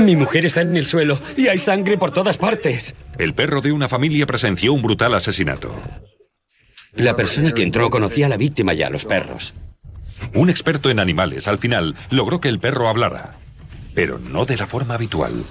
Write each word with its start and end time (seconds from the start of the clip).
Mi 0.00 0.16
mujer 0.16 0.46
está 0.46 0.62
en 0.62 0.76
el 0.76 0.86
suelo 0.86 1.20
y 1.36 1.48
hay 1.48 1.58
sangre 1.58 1.98
por 1.98 2.10
todas 2.10 2.38
partes. 2.38 2.94
El 3.18 3.34
perro 3.34 3.60
de 3.60 3.70
una 3.70 3.86
familia 3.86 4.26
presenció 4.26 4.72
un 4.72 4.80
brutal 4.80 5.12
asesinato. 5.14 5.74
La 6.94 7.14
persona 7.14 7.52
que 7.52 7.62
entró 7.62 7.90
conocía 7.90 8.26
a 8.26 8.28
la 8.30 8.38
víctima 8.38 8.72
y 8.72 8.82
a 8.82 8.88
los 8.88 9.04
perros. 9.04 9.54
Un 10.34 10.48
experto 10.48 10.90
en 10.90 11.00
animales 11.00 11.48
al 11.48 11.58
final 11.58 11.94
logró 12.10 12.40
que 12.40 12.48
el 12.48 12.58
perro 12.58 12.88
hablara, 12.88 13.36
pero 13.94 14.18
no 14.18 14.46
de 14.46 14.56
la 14.56 14.66
forma 14.66 14.94
habitual. 14.94 15.44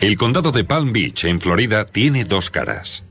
El 0.00 0.16
condado 0.16 0.50
de 0.50 0.64
Palm 0.64 0.94
Beach, 0.94 1.24
en 1.26 1.42
Florida, 1.42 1.84
tiene 1.84 2.24
dos 2.24 2.48
caras. 2.48 3.04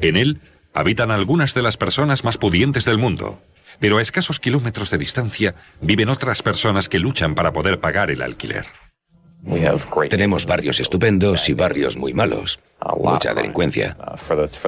En 0.00 0.18
él 0.18 0.38
habitan 0.74 1.10
algunas 1.10 1.54
de 1.54 1.62
las 1.62 1.78
personas 1.78 2.24
más 2.24 2.36
pudientes 2.36 2.84
del 2.84 2.98
mundo, 2.98 3.40
pero 3.80 3.96
a 3.96 4.02
escasos 4.02 4.38
kilómetros 4.38 4.90
de 4.90 4.98
distancia 4.98 5.54
viven 5.80 6.10
otras 6.10 6.42
personas 6.42 6.90
que 6.90 6.98
luchan 6.98 7.34
para 7.34 7.54
poder 7.54 7.80
pagar 7.80 8.10
el 8.10 8.20
alquiler. 8.20 8.66
Tenemos 10.10 10.44
barrios 10.44 10.78
estupendos 10.78 11.48
y 11.48 11.54
barrios 11.54 11.96
muy 11.96 12.12
malos. 12.12 12.60
Mucha 12.98 13.32
delincuencia. 13.32 13.96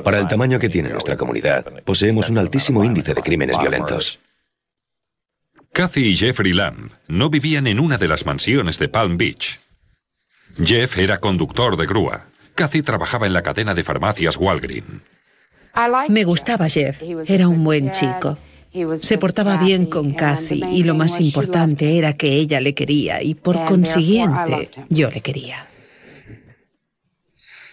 Para 0.02 0.18
el 0.18 0.28
tamaño 0.28 0.58
que 0.58 0.70
tiene 0.70 0.88
nuestra 0.88 1.18
comunidad, 1.18 1.66
poseemos 1.84 2.30
un 2.30 2.38
altísimo 2.38 2.82
índice 2.82 3.12
de 3.12 3.22
crímenes 3.22 3.58
violentos. 3.58 4.18
Kathy 5.74 6.08
y 6.08 6.16
Jeffrey 6.16 6.54
Lamb 6.54 6.92
no 7.08 7.28
vivían 7.28 7.66
en 7.66 7.78
una 7.78 7.98
de 7.98 8.08
las 8.08 8.24
mansiones 8.24 8.78
de 8.78 8.88
Palm 8.88 9.18
Beach. 9.18 9.60
Jeff 10.64 10.98
era 10.98 11.18
conductor 11.18 11.76
de 11.76 11.86
grúa. 11.86 12.26
Kathy 12.54 12.82
trabajaba 12.82 13.26
en 13.26 13.32
la 13.32 13.42
cadena 13.42 13.74
de 13.74 13.84
farmacias 13.84 14.36
Walgreen. 14.36 15.02
Me 16.08 16.24
gustaba 16.24 16.68
Jeff. 16.68 17.02
Era 17.28 17.48
un 17.48 17.62
buen 17.62 17.90
chico. 17.92 18.38
Se 18.96 19.18
portaba 19.18 19.56
bien 19.56 19.86
con 19.86 20.12
Kathy 20.12 20.62
y 20.70 20.82
lo 20.82 20.94
más 20.94 21.20
importante 21.20 21.96
era 21.96 22.14
que 22.14 22.34
ella 22.34 22.60
le 22.60 22.74
quería 22.74 23.22
y 23.22 23.34
por 23.34 23.62
consiguiente 23.64 24.70
yo 24.88 25.10
le 25.10 25.20
quería. 25.20 25.66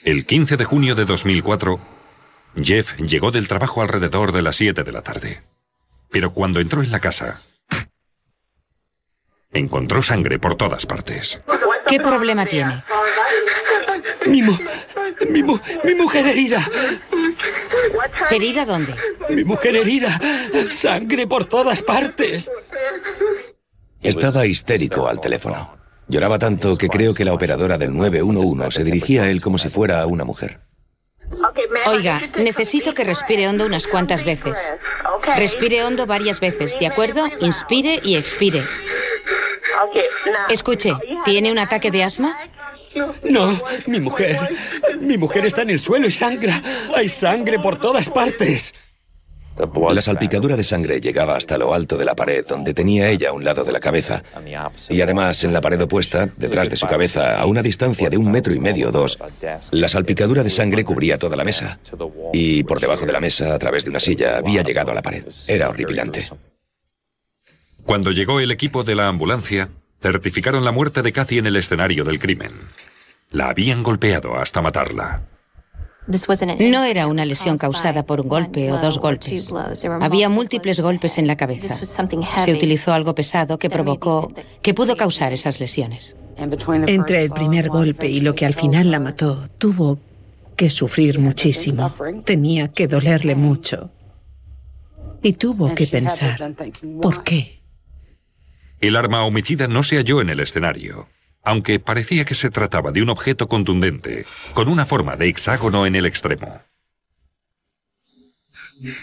El 0.06 0.26
15 0.26 0.58
de 0.58 0.66
junio 0.66 0.96
de 0.96 1.06
2004, 1.06 1.80
Jeff 2.62 3.00
llegó 3.00 3.32
del 3.32 3.48
trabajo 3.48 3.82
alrededor 3.82 4.34
de 4.34 4.42
las 4.42 4.58
7 4.58 4.84
de 4.84 4.92
la 4.92 5.02
tarde. 5.02 5.42
Pero 6.12 6.34
cuando 6.34 6.60
entró 6.60 6.84
en 6.84 6.92
la 6.92 7.00
casa, 7.00 7.42
encontró 9.52 10.02
sangre 10.02 10.40
por 10.40 10.56
todas 10.56 10.86
partes. 10.86 11.40
¿Qué 11.94 12.00
problema 12.00 12.44
tiene? 12.48 12.84
Mi, 14.26 14.42
mu- 14.42 14.58
mi, 15.30 15.44
mu- 15.44 15.60
mi 15.84 15.94
mujer 15.94 16.26
herida. 16.26 16.60
¿Herida 18.32 18.66
dónde? 18.66 18.96
Mi 19.30 19.44
mujer 19.44 19.76
herida. 19.76 20.20
Sangre 20.72 21.28
por 21.28 21.46
todas 21.46 21.84
partes. 21.84 22.50
Estaba 24.02 24.48
histérico 24.48 25.08
al 25.08 25.22
teléfono. 25.22 25.78
Lloraba 26.08 26.40
tanto 26.40 26.76
que 26.78 26.90
creo 26.90 27.14
que 27.14 27.26
la 27.26 27.34
operadora 27.34 27.78
del 27.78 27.96
911 27.96 28.72
se 28.72 28.84
dirigía 28.84 29.24
a 29.24 29.30
él 29.30 29.40
como 29.40 29.60
si 29.60 29.70
fuera 29.70 30.04
una 30.08 30.24
mujer. 30.24 30.62
Oiga, 31.86 32.22
necesito 32.40 32.96
que 32.96 33.04
respire 33.04 33.48
hondo 33.48 33.68
unas 33.68 33.86
cuantas 33.86 34.26
veces. 34.26 34.58
Respire 35.38 35.84
hondo 35.84 36.08
varias 36.08 36.40
veces, 36.40 36.76
¿de 36.80 36.88
acuerdo? 36.88 37.28
Inspire 37.40 38.00
y 38.04 38.16
expire. 38.16 38.66
Escuche, 40.50 40.94
¿tiene 41.26 41.52
un 41.52 41.60
ataque 41.60 41.92
de 41.92 42.04
asma? 42.04 42.38
No, 43.24 43.60
mi 43.88 44.00
mujer. 44.00 44.38
Mi 45.00 45.18
mujer 45.18 45.46
está 45.46 45.64
en 45.64 45.72
el 45.72 45.80
suelo 45.80 46.08
y 46.08 46.12
sangra. 46.12 46.62
Hay 46.96 47.10
sangre 47.10 47.60
por 47.60 47.80
todas 47.80 48.10
partes. 48.10 48.74
La 49.92 50.02
salpicadura 50.02 50.58
de 50.58 50.64
sangre 50.64 51.00
llegaba 51.00 51.36
hasta 51.36 51.60
lo 51.60 51.76
alto 51.76 51.96
de 51.96 52.06
la 52.06 52.16
pared 52.16 52.44
donde 52.48 52.74
tenía 52.74 53.10
ella 53.10 53.30
a 53.30 53.34
un 53.34 53.44
lado 53.44 53.64
de 53.64 53.72
la 53.72 53.80
cabeza. 53.80 54.24
Y 54.90 55.02
además, 55.02 55.44
en 55.44 55.54
la 55.54 55.62
pared 55.62 55.80
opuesta, 55.80 56.28
detrás 56.38 56.70
de 56.70 56.76
su 56.76 56.88
cabeza, 56.88 57.40
a 57.40 57.46
una 57.46 57.62
distancia 57.62 58.10
de 58.10 58.18
un 58.18 58.32
metro 58.32 58.54
y 58.54 58.60
medio 58.60 58.90
o 58.90 58.92
dos, 58.92 59.20
la 59.72 59.88
salpicadura 59.90 60.44
de 60.44 60.50
sangre 60.50 60.84
cubría 60.84 61.20
toda 61.20 61.36
la 61.36 61.44
mesa. 61.44 61.80
Y 62.34 62.64
por 62.64 62.80
debajo 62.80 63.06
de 63.06 63.12
la 63.12 63.20
mesa, 63.20 63.54
a 63.54 63.60
través 63.60 63.84
de 63.84 63.92
una 63.92 64.00
silla, 64.00 64.38
había 64.38 64.64
llegado 64.64 64.92
a 64.92 64.96
la 64.96 65.04
pared. 65.04 65.24
Era 65.48 65.70
horripilante. 65.70 66.28
Cuando 67.86 68.12
llegó 68.12 68.40
el 68.40 68.50
equipo 68.50 68.84
de 68.84 68.96
la 68.96 69.08
ambulancia, 69.08 69.70
certificaron 70.04 70.66
la 70.66 70.74
muerte 70.74 71.02
de 71.02 71.14
Kathy 71.14 71.38
en 71.38 71.48
el 71.48 71.56
escenario 71.56 72.04
del 72.04 72.20
crimen. 72.20 72.52
La 73.32 73.48
habían 73.50 73.84
golpeado 73.84 74.36
hasta 74.36 74.62
matarla. 74.62 75.22
No 76.60 76.84
era 76.84 77.08
una 77.08 77.24
lesión 77.24 77.58
causada 77.58 78.04
por 78.04 78.20
un 78.20 78.28
golpe 78.28 78.70
o 78.74 78.78
dos 78.78 79.00
golpes. 79.00 79.50
Había 80.02 80.28
múltiples 80.28 80.82
golpes 80.82 81.18
en 81.18 81.28
la 81.28 81.38
cabeza. 81.38 81.80
Se 81.82 82.54
utilizó 82.54 82.94
algo 82.94 83.16
pesado 83.16 83.58
que 83.58 83.70
provocó, 83.70 84.34
que 84.62 84.74
pudo 84.74 84.98
causar 84.98 85.32
esas 85.32 85.62
lesiones. 85.62 86.18
Entre 86.38 87.24
el 87.24 87.32
primer 87.32 87.70
golpe 87.70 88.10
y 88.10 88.20
lo 88.20 88.36
que 88.36 88.46
al 88.46 88.54
final 88.54 88.92
la 88.92 89.00
mató, 89.00 89.48
tuvo 89.58 90.00
que 90.58 90.70
sufrir 90.70 91.20
muchísimo. 91.20 91.90
Tenía 92.26 92.68
que 92.68 92.88
dolerle 92.88 93.36
mucho. 93.36 93.90
Y 95.22 95.34
tuvo 95.34 95.74
que 95.74 95.88
pensar, 95.88 96.54
¿por 97.02 97.24
qué? 97.24 97.63
El 98.84 98.98
arma 98.98 99.24
homicida 99.24 99.70
no 99.70 99.82
se 99.82 99.96
halló 99.96 100.20
en 100.20 100.30
el 100.30 100.42
escenario, 100.42 101.08
aunque 101.42 101.80
parecía 101.80 102.26
que 102.26 102.36
se 102.36 102.50
trataba 102.50 102.92
de 102.92 103.02
un 103.02 103.08
objeto 103.08 103.48
contundente, 103.48 104.26
con 104.54 104.68
una 104.68 104.86
forma 104.86 105.16
de 105.16 105.30
hexágono 105.30 105.86
en 105.86 105.96
el 105.96 106.06
extremo. 106.06 106.62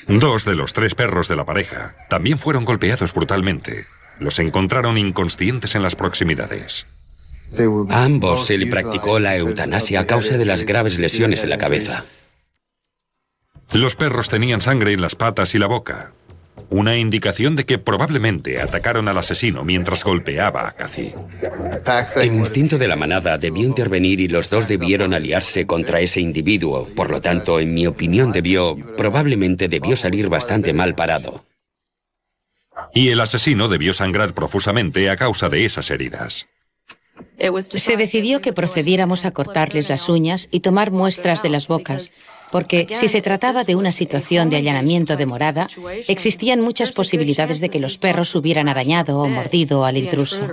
Dos 0.07 0.45
de 0.45 0.55
los 0.55 0.75
tres 0.75 0.95
perros 0.95 1.29
de 1.29 1.37
la 1.37 1.47
pareja 1.47 1.97
también 2.11 2.39
fueron 2.39 2.67
golpeados 2.67 3.15
brutalmente. 3.15 3.87
Los 4.19 4.39
encontraron 4.39 4.99
inconscientes 4.99 5.75
en 5.75 5.83
las 5.83 5.97
proximidades. 5.97 6.87
A 7.89 8.05
ambos 8.05 8.49
se 8.49 8.59
le 8.59 8.67
practicó 8.67 9.19
la 9.19 9.35
eutanasia 9.39 10.01
a 10.01 10.07
causa 10.07 10.37
de 10.37 10.45
las 10.45 10.65
graves 10.65 10.99
lesiones 10.99 11.43
en 11.43 11.49
la 11.49 11.57
cabeza. 11.57 12.05
Los 13.73 13.97
perros 13.97 14.29
tenían 14.29 14.61
sangre 14.61 14.93
en 14.93 15.01
las 15.01 15.15
patas 15.15 15.55
y 15.55 15.59
la 15.59 15.69
boca, 15.69 16.13
una 16.69 16.97
indicación 16.97 17.57
de 17.57 17.65
que 17.65 17.79
probablemente 17.79 18.61
atacaron 18.61 19.09
al 19.09 19.19
asesino 19.19 19.65
mientras 19.65 20.05
golpeaba 20.05 20.69
a 20.69 20.73
Cathy. 20.73 21.15
El 22.17 22.35
instinto 22.35 22.79
de 22.79 22.89
la 22.89 22.97
manada 22.97 23.39
debió 23.39 23.65
intervenir 23.65 24.21
y 24.21 24.29
los 24.29 24.51
dos 24.51 24.69
debieron 24.69 25.15
aliarse 25.15 25.67
contra 25.67 26.01
ese 26.01 26.21
individuo. 26.21 26.89
Por 26.95 27.11
lo 27.11 27.21
tanto, 27.21 27.61
en 27.61 27.75
mi 27.75 27.87
opinión, 27.87 28.33
debió, 28.33 28.77
probablemente 28.97 29.69
debió 29.69 29.97
salir 29.97 30.29
bastante 30.29 30.73
mal 30.73 30.95
parado. 30.95 31.45
Y 32.95 33.09
el 33.09 33.21
asesino 33.21 33.69
debió 33.69 33.93
sangrar 33.93 34.35
profusamente 34.35 35.11
a 35.11 35.17
causa 35.17 35.49
de 35.49 35.65
esas 35.65 35.91
heridas. 35.91 36.49
Se 37.61 37.97
decidió 37.97 38.41
que 38.41 38.53
procediéramos 38.53 39.25
a 39.25 39.31
cortarles 39.31 39.89
las 39.89 40.09
uñas 40.09 40.49
y 40.51 40.61
tomar 40.61 40.91
muestras 40.91 41.43
de 41.43 41.49
las 41.49 41.69
bocas, 41.69 42.19
porque 42.51 42.87
si 42.95 43.09
se 43.09 43.23
trataba 43.23 43.65
de 43.65 43.75
una 43.75 43.93
situación 43.93 44.51
de 44.51 44.57
allanamiento 44.57 45.17
de 45.17 45.27
morada, 45.27 45.69
existían 46.09 46.61
muchas 46.61 46.93
posibilidades 46.93 47.61
de 47.61 47.69
que 47.69 47.81
los 47.81 47.97
perros 47.97 48.35
hubieran 48.35 48.69
arañado 48.69 49.19
o 49.19 49.29
mordido 49.29 49.85
al 49.85 49.97
intruso. 49.97 50.47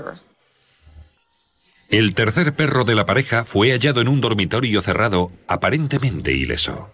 El 1.89 2.13
tercer 2.15 2.53
perro 2.53 2.83
de 2.83 2.95
la 2.95 3.05
pareja 3.05 3.45
fue 3.45 3.71
hallado 3.71 4.01
en 4.01 4.09
un 4.09 4.19
dormitorio 4.19 4.81
cerrado, 4.81 5.31
aparentemente 5.47 6.33
ileso. 6.33 6.89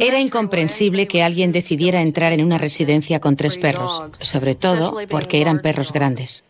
Era 0.00 0.18
incomprensible 0.18 1.06
que 1.06 1.22
alguien 1.22 1.52
decidiera 1.52 2.00
entrar 2.00 2.32
en 2.32 2.42
una 2.42 2.56
residencia 2.56 3.20
con 3.20 3.36
tres 3.36 3.58
perros, 3.58 4.02
sobre 4.12 4.54
todo 4.54 4.96
porque 5.10 5.42
eran 5.42 5.60
perros 5.60 5.92
grandes. 5.92 6.42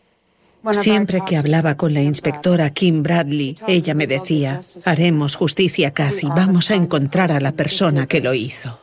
Siempre 0.71 1.21
que 1.25 1.37
hablaba 1.37 1.75
con 1.75 1.93
la 1.93 2.01
inspectora 2.01 2.69
Kim 2.71 3.01
Bradley, 3.01 3.55
ella 3.67 3.93
me 3.93 4.07
decía, 4.07 4.61
haremos 4.85 5.35
justicia 5.35 5.91
casi, 5.91 6.27
vamos 6.27 6.69
a 6.69 6.75
encontrar 6.75 7.31
a 7.31 7.39
la 7.39 7.53
persona 7.53 8.07
que 8.07 8.21
lo 8.21 8.33
hizo. 8.33 8.81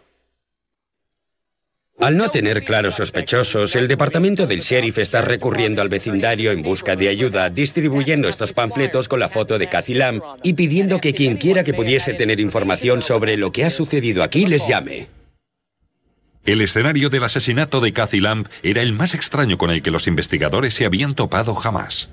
Al 1.98 2.16
no 2.16 2.30
tener 2.30 2.62
claros 2.62 2.94
sospechosos, 2.94 3.74
el 3.74 3.88
departamento 3.88 4.46
del 4.46 4.60
sheriff 4.60 4.98
está 4.98 5.22
recurriendo 5.22 5.80
al 5.80 5.88
vecindario 5.88 6.52
en 6.52 6.62
busca 6.62 6.94
de 6.94 7.08
ayuda, 7.08 7.48
distribuyendo 7.48 8.28
estos 8.28 8.52
panfletos 8.52 9.08
con 9.08 9.18
la 9.18 9.30
foto 9.30 9.58
de 9.58 9.68
Cathy 9.68 9.94
Lamb 9.94 10.22
y 10.42 10.52
pidiendo 10.52 11.00
que 11.00 11.14
quien 11.14 11.38
quiera 11.38 11.64
que 11.64 11.72
pudiese 11.72 12.12
tener 12.12 12.38
información 12.38 13.00
sobre 13.00 13.38
lo 13.38 13.50
que 13.50 13.64
ha 13.64 13.70
sucedido 13.70 14.22
aquí 14.22 14.44
les 14.44 14.68
llame. 14.68 15.15
El 16.46 16.60
escenario 16.60 17.10
del 17.10 17.24
asesinato 17.24 17.80
de 17.80 17.92
Cathy 17.92 18.20
Lamb 18.20 18.48
era 18.62 18.80
el 18.80 18.92
más 18.92 19.14
extraño 19.14 19.58
con 19.58 19.70
el 19.70 19.82
que 19.82 19.90
los 19.90 20.06
investigadores 20.06 20.74
se 20.74 20.86
habían 20.86 21.14
topado 21.14 21.56
jamás. 21.56 22.08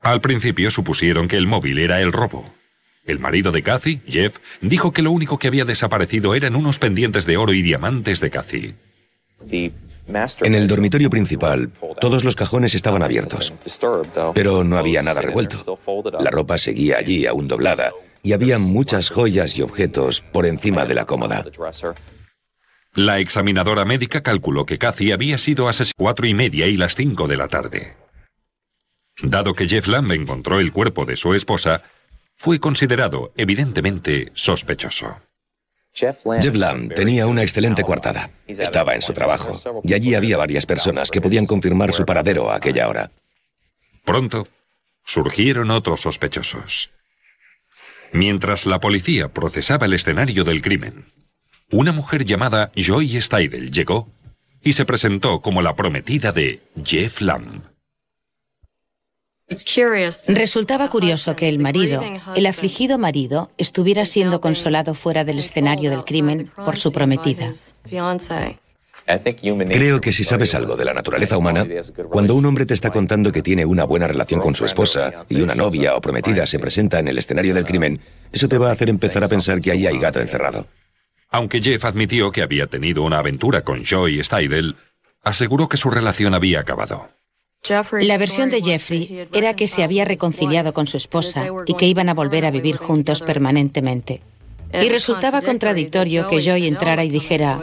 Al 0.00 0.20
principio 0.20 0.70
supusieron 0.70 1.28
que 1.28 1.38
el 1.38 1.46
móvil 1.46 1.78
era 1.78 2.02
el 2.02 2.12
robo. 2.12 2.54
El 3.06 3.20
marido 3.20 3.52
de 3.52 3.62
Cathy, 3.62 4.02
Jeff, 4.06 4.36
dijo 4.60 4.92
que 4.92 5.00
lo 5.00 5.10
único 5.10 5.38
que 5.38 5.48
había 5.48 5.64
desaparecido 5.64 6.34
eran 6.34 6.54
unos 6.54 6.78
pendientes 6.78 7.24
de 7.24 7.38
oro 7.38 7.54
y 7.54 7.62
diamantes 7.62 8.20
de 8.20 8.30
Cathy. 8.30 8.74
En 9.50 10.54
el 10.54 10.68
dormitorio 10.68 11.08
principal, 11.08 11.70
todos 12.02 12.22
los 12.22 12.36
cajones 12.36 12.74
estaban 12.74 13.02
abiertos, 13.02 13.54
pero 14.34 14.62
no 14.62 14.76
había 14.76 15.02
nada 15.02 15.22
revuelto. 15.22 15.78
La 16.20 16.30
ropa 16.30 16.58
seguía 16.58 16.98
allí 16.98 17.24
aún 17.24 17.48
doblada 17.48 17.92
y 18.22 18.34
había 18.34 18.58
muchas 18.58 19.08
joyas 19.08 19.56
y 19.56 19.62
objetos 19.62 20.20
por 20.20 20.44
encima 20.44 20.84
de 20.84 20.94
la 20.94 21.06
cómoda. 21.06 21.46
La 22.98 23.20
examinadora 23.20 23.84
médica 23.84 24.24
calculó 24.24 24.66
que 24.66 24.76
Cathy 24.76 25.12
había 25.12 25.38
sido 25.38 25.68
asesinada 25.68 25.92
a 25.92 26.02
cuatro 26.02 26.26
y 26.26 26.34
media 26.34 26.66
y 26.66 26.76
las 26.76 26.96
cinco 26.96 27.28
de 27.28 27.36
la 27.36 27.46
tarde. 27.46 27.94
Dado 29.22 29.54
que 29.54 29.68
Jeff 29.68 29.86
Lamb 29.86 30.10
encontró 30.10 30.58
el 30.58 30.72
cuerpo 30.72 31.04
de 31.04 31.14
su 31.14 31.32
esposa, 31.32 31.82
fue 32.34 32.58
considerado 32.58 33.32
evidentemente 33.36 34.32
sospechoso. 34.34 35.20
Jeff 35.92 36.24
Lamb 36.24 36.92
tenía 36.92 37.28
una 37.28 37.44
excelente 37.44 37.84
coartada. 37.84 38.32
Estaba 38.48 38.96
en 38.96 39.02
su 39.02 39.12
trabajo 39.12 39.80
y 39.84 39.94
allí 39.94 40.16
había 40.16 40.36
varias 40.36 40.66
personas 40.66 41.12
que 41.12 41.20
podían 41.20 41.46
confirmar 41.46 41.92
su 41.92 42.04
paradero 42.04 42.50
a 42.50 42.56
aquella 42.56 42.88
hora. 42.88 43.12
Pronto 44.04 44.48
surgieron 45.04 45.70
otros 45.70 46.00
sospechosos. 46.00 46.90
Mientras 48.10 48.66
la 48.66 48.80
policía 48.80 49.32
procesaba 49.32 49.86
el 49.86 49.92
escenario 49.92 50.42
del 50.42 50.62
crimen, 50.62 51.12
una 51.70 51.92
mujer 51.92 52.24
llamada 52.24 52.70
Joy 52.74 53.20
Steidel 53.20 53.70
llegó 53.70 54.08
y 54.62 54.72
se 54.72 54.84
presentó 54.84 55.40
como 55.40 55.62
la 55.62 55.76
prometida 55.76 56.32
de 56.32 56.62
Jeff 56.84 57.20
Lamb. 57.20 57.62
Resultaba 60.26 60.90
curioso 60.90 61.34
que 61.34 61.48
el 61.48 61.58
marido, 61.58 62.02
el 62.34 62.46
afligido 62.46 62.98
marido, 62.98 63.50
estuviera 63.56 64.04
siendo 64.04 64.40
consolado 64.42 64.92
fuera 64.92 65.24
del 65.24 65.38
escenario 65.38 65.90
del 65.90 66.04
crimen 66.04 66.50
por 66.64 66.76
su 66.76 66.92
prometida. 66.92 67.50
Creo 69.70 70.02
que 70.02 70.12
si 70.12 70.22
sabes 70.22 70.54
algo 70.54 70.76
de 70.76 70.84
la 70.84 70.92
naturaleza 70.92 71.38
humana, 71.38 71.66
cuando 72.10 72.34
un 72.34 72.44
hombre 72.44 72.66
te 72.66 72.74
está 72.74 72.90
contando 72.90 73.32
que 73.32 73.40
tiene 73.40 73.64
una 73.64 73.84
buena 73.84 74.06
relación 74.06 74.38
con 74.38 74.54
su 74.54 74.66
esposa 74.66 75.24
y 75.30 75.40
una 75.40 75.54
novia 75.54 75.96
o 75.96 76.00
prometida 76.02 76.44
se 76.44 76.58
presenta 76.58 76.98
en 76.98 77.08
el 77.08 77.16
escenario 77.16 77.54
del 77.54 77.64
crimen, 77.64 78.00
eso 78.30 78.48
te 78.48 78.58
va 78.58 78.68
a 78.68 78.72
hacer 78.72 78.90
empezar 78.90 79.24
a 79.24 79.28
pensar 79.28 79.62
que 79.62 79.70
ahí 79.70 79.86
hay 79.86 79.98
gato 79.98 80.20
encerrado. 80.20 80.66
Aunque 81.30 81.60
Jeff 81.60 81.84
admitió 81.84 82.32
que 82.32 82.42
había 82.42 82.66
tenido 82.66 83.02
una 83.02 83.18
aventura 83.18 83.62
con 83.62 83.84
Joy 83.84 84.22
Steidel, 84.22 84.76
aseguró 85.22 85.68
que 85.68 85.76
su 85.76 85.90
relación 85.90 86.34
había 86.34 86.60
acabado. 86.60 87.08
La 88.00 88.18
versión 88.18 88.50
de 88.50 88.62
Jeffrey 88.62 89.28
era 89.32 89.54
que 89.54 89.66
se 89.66 89.82
había 89.82 90.04
reconciliado 90.04 90.72
con 90.72 90.86
su 90.86 90.96
esposa 90.96 91.46
y 91.66 91.74
que 91.74 91.86
iban 91.86 92.08
a 92.08 92.14
volver 92.14 92.46
a 92.46 92.50
vivir 92.50 92.76
juntos 92.76 93.20
permanentemente. 93.20 94.22
Y 94.72 94.88
resultaba 94.88 95.42
contradictorio 95.42 96.28
que 96.28 96.42
Joy 96.42 96.66
entrara 96.66 97.04
y 97.04 97.10
dijera, 97.10 97.60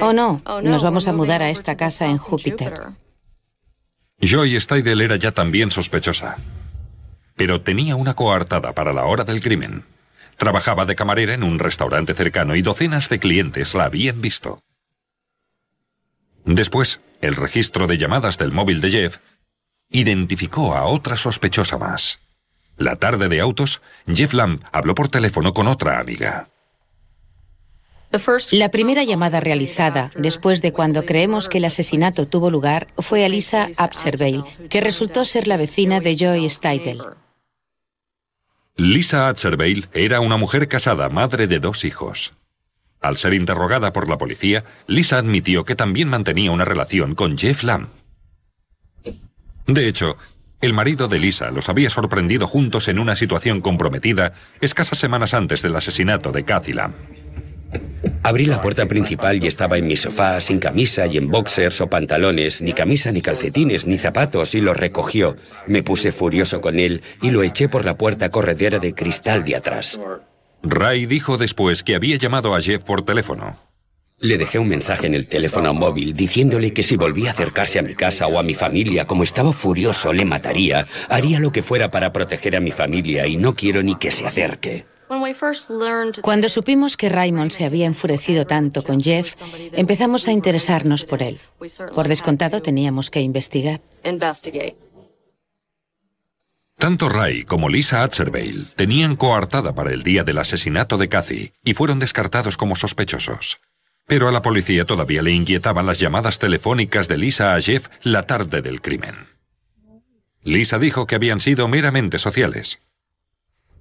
oh 0.00 0.12
no, 0.12 0.42
nos 0.62 0.82
vamos 0.82 1.08
a 1.08 1.12
mudar 1.12 1.42
a 1.42 1.50
esta 1.50 1.76
casa 1.76 2.06
en 2.06 2.16
Júpiter. 2.16 2.74
Joy 4.20 4.58
Steidel 4.60 5.02
era 5.02 5.16
ya 5.16 5.32
también 5.32 5.70
sospechosa, 5.70 6.36
pero 7.36 7.60
tenía 7.60 7.96
una 7.96 8.14
coartada 8.14 8.72
para 8.72 8.92
la 8.92 9.04
hora 9.04 9.24
del 9.24 9.42
crimen. 9.42 9.84
Trabajaba 10.36 10.84
de 10.84 10.94
camarera 10.94 11.34
en 11.34 11.42
un 11.42 11.58
restaurante 11.58 12.14
cercano 12.14 12.56
y 12.56 12.62
docenas 12.62 13.08
de 13.08 13.18
clientes 13.18 13.74
la 13.74 13.84
habían 13.84 14.20
visto. 14.20 14.60
Después, 16.44 17.00
el 17.20 17.36
registro 17.36 17.86
de 17.86 17.98
llamadas 17.98 18.36
del 18.38 18.52
móvil 18.52 18.80
de 18.80 18.90
Jeff 18.90 19.18
identificó 19.90 20.74
a 20.74 20.84
otra 20.84 21.16
sospechosa 21.16 21.78
más. 21.78 22.20
La 22.76 22.96
tarde 22.96 23.28
de 23.28 23.40
autos, 23.40 23.80
Jeff 24.06 24.34
Lamb 24.34 24.62
habló 24.72 24.94
por 24.94 25.08
teléfono 25.08 25.52
con 25.52 25.68
otra 25.68 26.00
amiga. 26.00 26.48
La 28.52 28.70
primera 28.70 29.02
llamada 29.02 29.40
realizada 29.40 30.10
después 30.16 30.62
de 30.62 30.72
cuando 30.72 31.04
creemos 31.04 31.48
que 31.48 31.58
el 31.58 31.64
asesinato 31.64 32.26
tuvo 32.26 32.48
lugar 32.48 32.86
fue 32.98 33.24
a 33.24 33.28
Lisa 33.28 33.70
Abservale, 33.76 34.44
que 34.70 34.80
resultó 34.80 35.24
ser 35.24 35.48
la 35.48 35.56
vecina 35.56 35.98
de 35.98 36.16
Joy 36.16 36.48
Steidel. 36.48 37.02
Lisa 38.76 39.28
Abservale 39.28 39.84
era 39.92 40.18
una 40.18 40.36
mujer 40.36 40.66
casada, 40.66 41.08
madre 41.08 41.46
de 41.46 41.60
dos 41.60 41.84
hijos. 41.84 42.32
Al 43.00 43.16
ser 43.16 43.32
interrogada 43.32 43.92
por 43.92 44.08
la 44.08 44.18
policía, 44.18 44.64
Lisa 44.88 45.16
admitió 45.18 45.64
que 45.64 45.76
también 45.76 46.08
mantenía 46.08 46.50
una 46.50 46.64
relación 46.64 47.14
con 47.14 47.38
Jeff 47.38 47.62
Lamb. 47.62 47.86
De 49.68 49.86
hecho, 49.86 50.16
el 50.60 50.72
marido 50.72 51.06
de 51.06 51.20
Lisa 51.20 51.52
los 51.52 51.68
había 51.68 51.88
sorprendido 51.88 52.48
juntos 52.48 52.88
en 52.88 52.98
una 52.98 53.14
situación 53.14 53.60
comprometida 53.60 54.32
escasas 54.60 54.98
semanas 54.98 55.34
antes 55.34 55.62
del 55.62 55.76
asesinato 55.76 56.32
de 56.32 56.44
Cathy 56.44 56.72
Lamb. 56.72 56.94
Abrí 58.22 58.46
la 58.46 58.62
puerta 58.62 58.86
principal 58.86 59.44
y 59.44 59.46
estaba 59.46 59.76
en 59.76 59.86
mi 59.86 59.96
sofá, 59.96 60.40
sin 60.40 60.58
camisa 60.58 61.06
y 61.06 61.18
en 61.18 61.28
boxers 61.28 61.82
o 61.82 61.90
pantalones, 61.90 62.62
ni 62.62 62.72
camisa 62.72 63.12
ni 63.12 63.20
calcetines 63.20 63.86
ni 63.86 63.98
zapatos, 63.98 64.54
y 64.54 64.62
lo 64.62 64.72
recogió. 64.72 65.36
Me 65.66 65.82
puse 65.82 66.10
furioso 66.10 66.62
con 66.62 66.80
él 66.80 67.02
y 67.20 67.30
lo 67.30 67.42
eché 67.42 67.68
por 67.68 67.84
la 67.84 67.98
puerta 67.98 68.30
corredera 68.30 68.78
de 68.78 68.94
cristal 68.94 69.44
de 69.44 69.56
atrás. 69.56 70.00
Ray 70.62 71.04
dijo 71.04 71.36
después 71.36 71.82
que 71.82 71.94
había 71.94 72.16
llamado 72.16 72.54
a 72.54 72.62
Jeff 72.62 72.82
por 72.82 73.02
teléfono. 73.02 73.58
Le 74.20 74.38
dejé 74.38 74.58
un 74.58 74.68
mensaje 74.68 75.06
en 75.06 75.14
el 75.14 75.26
teléfono 75.26 75.74
móvil 75.74 76.14
diciéndole 76.14 76.72
que 76.72 76.82
si 76.82 76.96
volvía 76.96 77.28
a 77.28 77.32
acercarse 77.32 77.78
a 77.78 77.82
mi 77.82 77.94
casa 77.94 78.26
o 78.26 78.38
a 78.38 78.42
mi 78.42 78.54
familia, 78.54 79.06
como 79.06 79.22
estaba 79.22 79.52
furioso, 79.52 80.14
le 80.14 80.24
mataría. 80.24 80.86
Haría 81.10 81.40
lo 81.40 81.52
que 81.52 81.60
fuera 81.60 81.90
para 81.90 82.10
proteger 82.10 82.56
a 82.56 82.60
mi 82.60 82.70
familia 82.70 83.26
y 83.26 83.36
no 83.36 83.54
quiero 83.54 83.82
ni 83.82 83.96
que 83.96 84.10
se 84.10 84.26
acerque. 84.26 84.86
Cuando 86.22 86.48
supimos 86.48 86.96
que 86.96 87.08
Raymond 87.08 87.50
se 87.50 87.64
había 87.64 87.86
enfurecido 87.86 88.46
tanto 88.46 88.82
con 88.82 89.00
Jeff, 89.00 89.34
empezamos 89.72 90.28
a 90.28 90.32
interesarnos 90.32 91.04
por 91.04 91.22
él. 91.22 91.40
Por 91.94 92.08
descontado 92.08 92.62
teníamos 92.62 93.10
que 93.10 93.20
investigar. 93.20 93.80
Tanto 96.78 97.08
Ray 97.08 97.44
como 97.44 97.68
Lisa 97.68 98.02
Atzerbale 98.02 98.66
tenían 98.76 99.16
coartada 99.16 99.74
para 99.74 99.92
el 99.92 100.02
día 100.02 100.24
del 100.24 100.38
asesinato 100.38 100.98
de 100.98 101.08
Cathy 101.08 101.52
y 101.62 101.74
fueron 101.74 101.98
descartados 101.98 102.56
como 102.56 102.76
sospechosos. 102.76 103.58
Pero 104.06 104.28
a 104.28 104.32
la 104.32 104.42
policía 104.42 104.84
todavía 104.84 105.22
le 105.22 105.30
inquietaban 105.30 105.86
las 105.86 105.98
llamadas 105.98 106.38
telefónicas 106.38 107.08
de 107.08 107.16
Lisa 107.16 107.54
a 107.54 107.60
Jeff 107.60 107.88
la 108.02 108.26
tarde 108.26 108.60
del 108.60 108.82
crimen. 108.82 109.14
Lisa 110.42 110.78
dijo 110.78 111.06
que 111.06 111.14
habían 111.14 111.40
sido 111.40 111.68
meramente 111.68 112.18
sociales. 112.18 112.80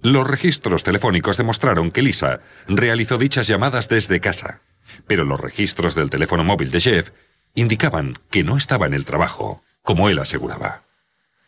Los 0.03 0.27
registros 0.27 0.83
telefónicos 0.83 1.37
demostraron 1.37 1.89
que 1.89 2.01
Lisa 2.01 2.41
realizó 2.67 3.17
dichas 3.17 3.47
llamadas 3.47 3.87
desde 3.87 4.19
casa, 4.19 4.61
pero 5.07 5.23
los 5.23 5.39
registros 5.39 5.95
del 5.95 6.09
teléfono 6.09 6.43
móvil 6.43 6.71
de 6.71 6.81
Jeff 6.81 7.11
indicaban 7.55 8.19
que 8.29 8.43
no 8.43 8.57
estaba 8.57 8.85
en 8.85 8.93
el 8.93 9.05
trabajo, 9.05 9.63
como 9.81 10.09
él 10.09 10.19
aseguraba. 10.19 10.83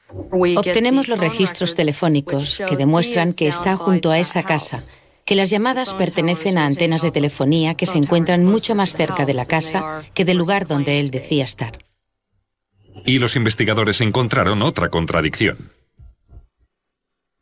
Obtenemos 0.09 1.09
los 1.09 1.19
registros 1.19 1.75
telefónicos 1.75 2.61
que 2.67 2.77
demuestran 2.77 3.33
que 3.33 3.49
está 3.49 3.75
junto 3.75 4.09
a 4.11 4.19
esa 4.19 4.43
casa 4.43 4.79
que 5.25 5.35
las 5.35 5.49
llamadas 5.49 5.93
pertenecen 5.95 6.57
a 6.57 6.65
antenas 6.67 7.01
de 7.01 7.11
telefonía 7.11 7.73
que 7.73 7.87
se 7.87 7.97
encuentran 7.97 8.45
mucho 8.45 8.75
más 8.75 8.93
cerca 8.93 9.25
de 9.25 9.33
la 9.33 9.45
casa 9.45 10.03
que 10.13 10.23
del 10.23 10.37
lugar 10.37 10.67
donde 10.67 10.99
él 10.99 11.09
decía 11.09 11.43
estar. 11.43 11.79
Y 13.05 13.19
los 13.19 13.35
investigadores 13.35 14.01
encontraron 14.01 14.61
otra 14.61 14.89
contradicción. 14.89 15.71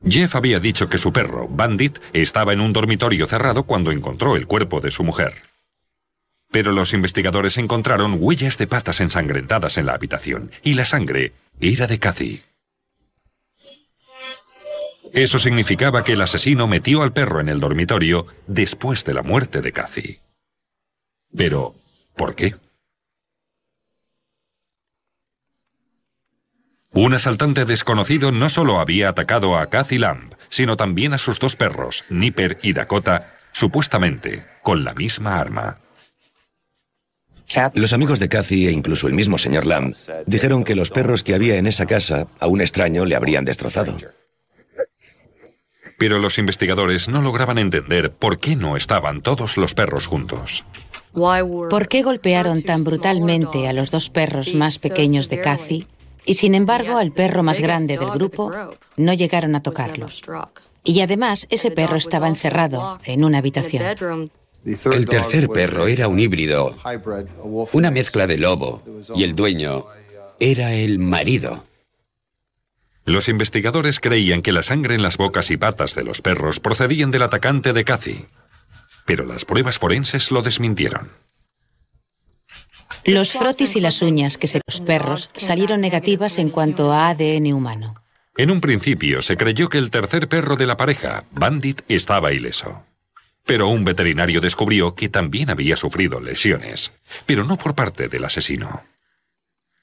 Jeff 0.08 0.36
había 0.36 0.60
dicho 0.60 0.90
que 0.90 0.98
su 0.98 1.14
perro, 1.14 1.48
Bandit, 1.50 2.00
estaba 2.12 2.54
en 2.54 2.60
un 2.60 2.74
dormitorio 2.74 3.26
cerrado 3.26 3.64
cuando 3.64 3.92
encontró 3.92 4.36
el 4.36 4.48
cuerpo 4.48 4.82
de 4.82 4.92
su 4.92 5.04
mujer. 5.04 5.34
Pero 6.52 6.72
los 6.72 6.94
investigadores 6.94 7.58
encontraron 7.58 8.18
huellas 8.20 8.58
de 8.58 8.68
patas 8.68 9.00
ensangrentadas 9.00 9.78
en 9.78 9.86
la 9.86 9.94
habitación, 9.94 10.52
y 10.62 10.74
la 10.74 10.86
sangre 10.86 11.34
era 11.60 11.88
de 11.88 12.00
Cathy. 12.00 12.44
Eso 15.14 15.40
significaba 15.40 16.04
que 16.04 16.14
el 16.14 16.22
asesino 16.22 16.68
metió 16.68 17.04
al 17.04 17.14
perro 17.14 17.40
en 17.40 17.48
el 17.48 17.60
dormitorio 17.60 18.26
después 18.48 19.06
de 19.06 19.14
la 19.14 19.22
muerte 19.22 19.62
de 19.62 19.72
Cathy. 19.72 20.20
Pero, 21.36 21.76
¿por 22.16 22.36
qué? 22.36 22.56
Un 26.94 27.14
asaltante 27.16 27.66
desconocido 27.66 28.32
no 28.32 28.50
solo 28.50 28.80
había 28.80 29.10
atacado 29.10 29.58
a 29.58 29.68
Cathy 29.68 29.98
Lamb, 29.98 30.36
sino 30.50 30.78
también 30.78 31.14
a 31.14 31.18
sus 31.18 31.40
dos 31.40 31.56
perros, 31.56 32.04
Nipper 32.10 32.60
y 32.62 32.74
Dakota, 32.74 33.34
supuestamente 33.52 34.46
con 34.62 34.84
la 34.84 34.94
misma 34.94 35.40
arma. 35.40 35.80
Los 37.74 37.94
amigos 37.94 38.20
de 38.20 38.30
Cathy 38.30 38.68
e 38.68 38.72
incluso 38.72 39.08
el 39.08 39.14
mismo 39.14 39.40
señor 39.40 39.66
Lamb 39.66 39.96
dijeron 40.28 40.64
que 40.64 40.76
los 40.76 40.92
perros 40.92 41.24
que 41.24 41.34
había 41.34 41.56
en 41.56 41.66
esa 41.66 41.88
casa 41.88 42.28
a 42.40 42.48
un 42.48 42.62
extraño 42.62 43.06
le 43.06 43.16
habrían 43.16 43.44
destrozado. 43.44 43.98
Pero 45.98 46.20
los 46.20 46.38
investigadores 46.38 47.10
no 47.10 47.22
lograban 47.22 47.58
entender 47.58 48.12
por 48.12 48.40
qué 48.40 48.56
no 48.56 48.78
estaban 48.78 49.22
todos 49.22 49.58
los 49.58 49.74
perros 49.74 50.06
juntos. 50.06 50.64
¿Por 51.14 51.88
qué 51.88 52.02
golpearon 52.02 52.64
tan 52.64 52.84
brutalmente 52.84 53.68
a 53.68 53.74
los 53.74 53.92
dos 53.92 54.10
perros 54.10 54.54
más 54.54 54.78
pequeños 54.80 55.30
de 55.30 55.42
Cathy 55.42 55.88
y 56.26 56.36
sin 56.36 56.56
embargo 56.56 56.98
al 56.98 57.12
perro 57.12 57.44
más 57.44 57.60
grande 57.60 57.98
del 57.98 58.12
grupo 58.12 58.52
no 58.98 59.14
llegaron 59.14 59.56
a 59.56 59.64
tocarlo? 59.64 60.08
Y 60.84 61.02
además 61.02 61.48
ese 61.50 61.72
perro 61.72 61.96
estaba 61.96 62.28
encerrado 62.28 63.00
en 63.06 63.24
una 63.24 63.38
habitación. 63.40 64.32
El 64.66 65.06
tercer 65.06 65.50
perro 65.50 65.88
era 65.88 66.08
un 66.08 66.20
híbrido, 66.20 66.76
una 67.74 67.92
mezcla 67.92 68.28
de 68.28 68.38
lobo, 68.38 68.82
y 69.14 69.24
el 69.24 69.36
dueño 69.36 69.86
era 70.40 70.74
el 70.74 71.00
marido. 71.00 71.66
Los 73.06 73.28
investigadores 73.28 74.00
creían 74.00 74.42
que 74.42 74.54
la 74.54 74.64
sangre 74.64 74.96
en 74.96 75.02
las 75.02 75.18
bocas 75.18 75.52
y 75.52 75.58
patas 75.58 75.94
de 75.96 76.06
los 76.06 76.22
perros 76.22 76.62
procedían 76.62 77.12
del 77.12 77.24
atacante 77.24 77.74
de 77.74 77.84
Cathy, 77.84 78.26
pero 79.06 79.26
las 79.26 79.44
pruebas 79.44 79.78
forenses 79.78 80.32
lo 80.32 80.42
desmintieron. 80.42 81.10
Los 83.06 83.32
frotis 83.32 83.76
y 83.76 83.82
las 83.82 84.02
uñas 84.02 84.38
que 84.38 84.48
se 84.48 84.62
los 84.68 84.82
perros 84.82 85.34
salieron 85.36 85.82
negativas 85.82 86.38
en 86.38 86.50
cuanto 86.50 86.92
a 86.92 87.10
ADN 87.10 87.54
humano. 87.54 87.96
En 88.36 88.50
un 88.50 88.62
principio 88.62 89.22
se 89.22 89.38
creyó 89.38 89.70
que 89.70 89.78
el 89.78 89.92
tercer 89.92 90.28
perro 90.28 90.56
de 90.56 90.66
la 90.66 90.78
pareja, 90.78 91.26
Bandit, 91.32 91.82
estaba 91.88 92.34
ileso. 92.34 92.84
Pero 93.46 93.68
un 93.68 93.84
veterinario 93.84 94.42
descubrió 94.42 94.96
que 94.96 95.10
también 95.10 95.50
había 95.50 95.76
sufrido 95.76 96.20
lesiones, 96.20 96.92
pero 97.26 97.44
no 97.44 97.58
por 97.58 97.76
parte 97.76 98.08
del 98.08 98.26
asesino. 98.26 98.84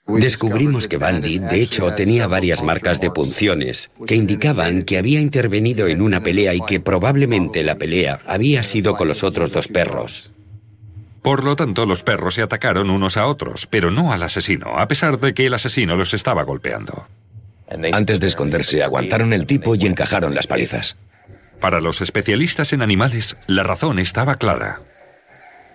Descubrimos 0.09 0.89
que 0.89 0.97
Bandit, 0.97 1.43
de 1.43 1.63
hecho, 1.63 1.93
tenía 1.93 2.27
varias 2.27 2.63
marcas 2.63 3.01
de 3.01 3.11
punciones 3.11 3.91
que 4.07 4.17
indicaban 4.17 4.83
que 4.83 4.99
había 4.99 5.21
intervenido 5.21 5.87
en 5.87 6.03
una 6.03 6.23
pelea 6.23 6.55
y 6.55 6.61
que 6.63 6.81
probablemente 6.81 7.63
la 7.63 7.77
pelea 7.77 8.21
había 8.27 8.63
sido 8.63 8.97
con 8.97 9.07
los 9.07 9.23
otros 9.23 9.53
dos 9.53 9.69
perros. 9.69 10.33
Por 11.23 11.45
lo 11.45 11.55
tanto, 11.57 11.85
los 11.87 12.03
perros 12.03 12.35
se 12.35 12.43
atacaron 12.43 12.91
unos 12.91 13.17
a 13.17 13.27
otros, 13.27 13.67
pero 13.67 13.91
no 13.91 14.13
al 14.13 14.23
asesino, 14.23 14.79
a 14.79 14.89
pesar 14.89 15.19
de 15.21 15.35
que 15.35 15.47
el 15.47 15.55
asesino 15.55 15.97
los 15.97 16.15
estaba 16.15 16.43
golpeando. 16.43 17.07
Antes 17.93 18.21
de 18.21 18.27
esconderse, 18.27 18.83
aguantaron 18.83 19.33
el 19.33 19.47
tipo 19.47 19.75
y 19.75 19.87
encajaron 19.87 20.35
las 20.35 20.47
palizas. 20.47 20.97
Para 21.61 21.81
los 21.81 22.01
especialistas 22.01 22.73
en 22.73 22.83
animales, 22.83 23.37
la 23.47 23.63
razón 23.63 23.99
estaba 23.99 24.37
clara. 24.37 24.81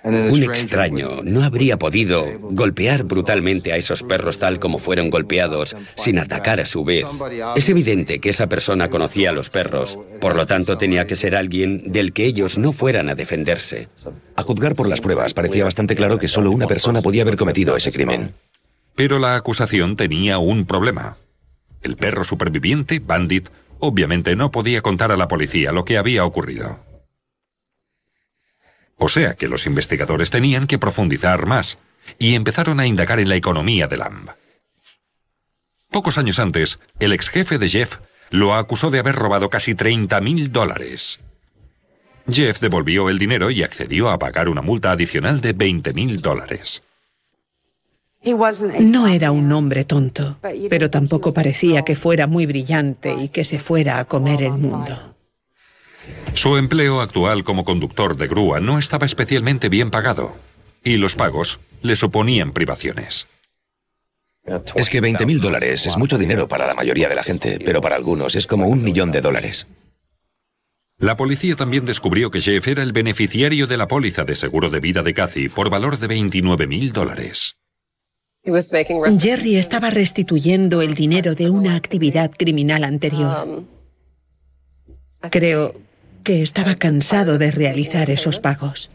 Un 0.05 0.43
extraño 0.43 1.21
no 1.23 1.43
habría 1.43 1.77
podido 1.77 2.25
golpear 2.39 3.03
brutalmente 3.03 3.73
a 3.73 3.77
esos 3.77 4.03
perros 4.03 4.37
tal 4.37 4.59
como 4.59 4.77
fueron 4.77 5.09
golpeados 5.09 5.75
sin 5.95 6.19
atacar 6.19 6.59
a 6.59 6.65
su 6.65 6.83
vez. 6.83 7.07
Es 7.55 7.69
evidente 7.69 8.19
que 8.19 8.29
esa 8.29 8.47
persona 8.47 8.89
conocía 8.89 9.31
a 9.31 9.33
los 9.33 9.49
perros, 9.49 9.97
por 10.21 10.35
lo 10.35 10.45
tanto 10.45 10.77
tenía 10.77 11.07
que 11.07 11.15
ser 11.15 11.35
alguien 11.35 11.91
del 11.91 12.13
que 12.13 12.25
ellos 12.25 12.57
no 12.57 12.71
fueran 12.71 13.09
a 13.09 13.15
defenderse. 13.15 13.89
A 14.35 14.43
juzgar 14.43 14.75
por 14.75 14.87
las 14.87 15.01
pruebas, 15.01 15.33
parecía 15.33 15.63
bastante 15.63 15.95
claro 15.95 16.19
que 16.19 16.27
solo 16.27 16.51
una 16.51 16.67
persona 16.67 17.01
podía 17.01 17.23
haber 17.23 17.35
cometido 17.35 17.75
ese 17.75 17.91
crimen. 17.91 18.35
Pero 18.95 19.17
la 19.19 19.35
acusación 19.35 19.97
tenía 19.97 20.37
un 20.37 20.65
problema. 20.65 21.17
El 21.81 21.97
perro 21.97 22.23
superviviente, 22.23 22.99
Bandit, 22.99 23.49
obviamente 23.79 24.35
no 24.35 24.51
podía 24.51 24.81
contar 24.81 25.11
a 25.11 25.17
la 25.17 25.27
policía 25.27 25.71
lo 25.71 25.83
que 25.83 25.97
había 25.97 26.25
ocurrido. 26.25 26.79
O 28.97 29.09
sea 29.09 29.33
que 29.35 29.47
los 29.47 29.65
investigadores 29.65 30.29
tenían 30.29 30.67
que 30.67 30.79
profundizar 30.79 31.45
más 31.45 31.77
y 32.19 32.35
empezaron 32.35 32.79
a 32.79 32.87
indagar 32.87 33.19
en 33.19 33.29
la 33.29 33.35
economía 33.35 33.87
de 33.87 33.97
Lamb. 33.97 34.29
Pocos 35.91 36.17
años 36.17 36.39
antes, 36.39 36.79
el 36.99 37.13
ex 37.13 37.29
jefe 37.29 37.57
de 37.57 37.69
Jeff 37.69 37.97
lo 38.29 38.55
acusó 38.55 38.91
de 38.91 38.99
haber 38.99 39.15
robado 39.15 39.49
casi 39.49 39.75
30 39.75 40.19
mil 40.21 40.51
dólares. 40.51 41.19
Jeff 42.29 42.59
devolvió 42.59 43.09
el 43.09 43.19
dinero 43.19 43.51
y 43.51 43.63
accedió 43.63 44.09
a 44.09 44.17
pagar 44.17 44.49
una 44.49 44.61
multa 44.61 44.91
adicional 44.91 45.41
de 45.41 45.53
20 45.53 45.93
mil 45.93 46.21
dólares. 46.21 46.81
No 48.79 49.07
era 49.07 49.31
un 49.31 49.51
hombre 49.51 49.83
tonto, 49.83 50.37
pero 50.69 50.89
tampoco 50.89 51.33
parecía 51.33 51.83
que 51.83 51.95
fuera 51.95 52.25
muy 52.25 52.47
brillante 52.47 53.13
y 53.13 53.29
que 53.29 53.43
se 53.43 53.59
fuera 53.59 53.99
a 53.99 54.05
comer 54.05 54.41
el 54.41 54.53
mundo. 54.53 55.14
Su 56.33 56.57
empleo 56.57 57.01
actual 57.01 57.43
como 57.43 57.63
conductor 57.63 58.15
de 58.17 58.27
grúa 58.27 58.59
no 58.59 58.77
estaba 58.77 59.05
especialmente 59.05 59.69
bien 59.69 59.89
pagado, 59.91 60.35
y 60.83 60.97
los 60.97 61.15
pagos 61.15 61.59
le 61.81 61.95
suponían 61.95 62.51
privaciones. 62.51 63.27
Es 64.75 64.89
que 64.89 65.01
20 65.01 65.25
mil 65.25 65.41
dólares 65.41 65.87
es 65.87 65.97
mucho 65.97 66.17
dinero 66.17 66.47
para 66.47 66.67
la 66.67 66.75
mayoría 66.75 67.09
de 67.09 67.15
la 67.15 67.23
gente, 67.23 67.59
pero 67.63 67.81
para 67.81 67.95
algunos 67.95 68.35
es 68.35 68.45
como 68.45 68.67
un 68.67 68.83
millón 68.83 69.11
de 69.11 69.21
dólares. 69.21 69.67
La 70.97 71.17
policía 71.17 71.55
también 71.55 71.85
descubrió 71.85 72.31
que 72.31 72.41
Jeff 72.41 72.67
era 72.67 72.83
el 72.83 72.93
beneficiario 72.93 73.67
de 73.67 73.77
la 73.77 73.87
póliza 73.87 74.23
de 74.23 74.35
seguro 74.35 74.69
de 74.69 74.79
vida 74.79 75.03
de 75.03 75.13
Cathy 75.13 75.49
por 75.49 75.69
valor 75.69 75.99
de 75.99 76.07
29 76.07 76.67
mil 76.67 76.93
dólares. 76.93 77.57
Jerry 79.19 79.55
estaba 79.55 79.89
restituyendo 79.89 80.81
el 80.81 80.93
dinero 80.93 81.33
de 81.33 81.49
una 81.49 81.75
actividad 81.75 82.31
criminal 82.31 82.83
anterior. 82.83 83.63
Creo 85.31 85.73
que 86.25 86.41
estaba 86.41 86.75
cansado 86.75 87.37
de 87.37 87.51
realizar 87.51 88.09
esos 88.09 88.39
pagos. 88.39 88.89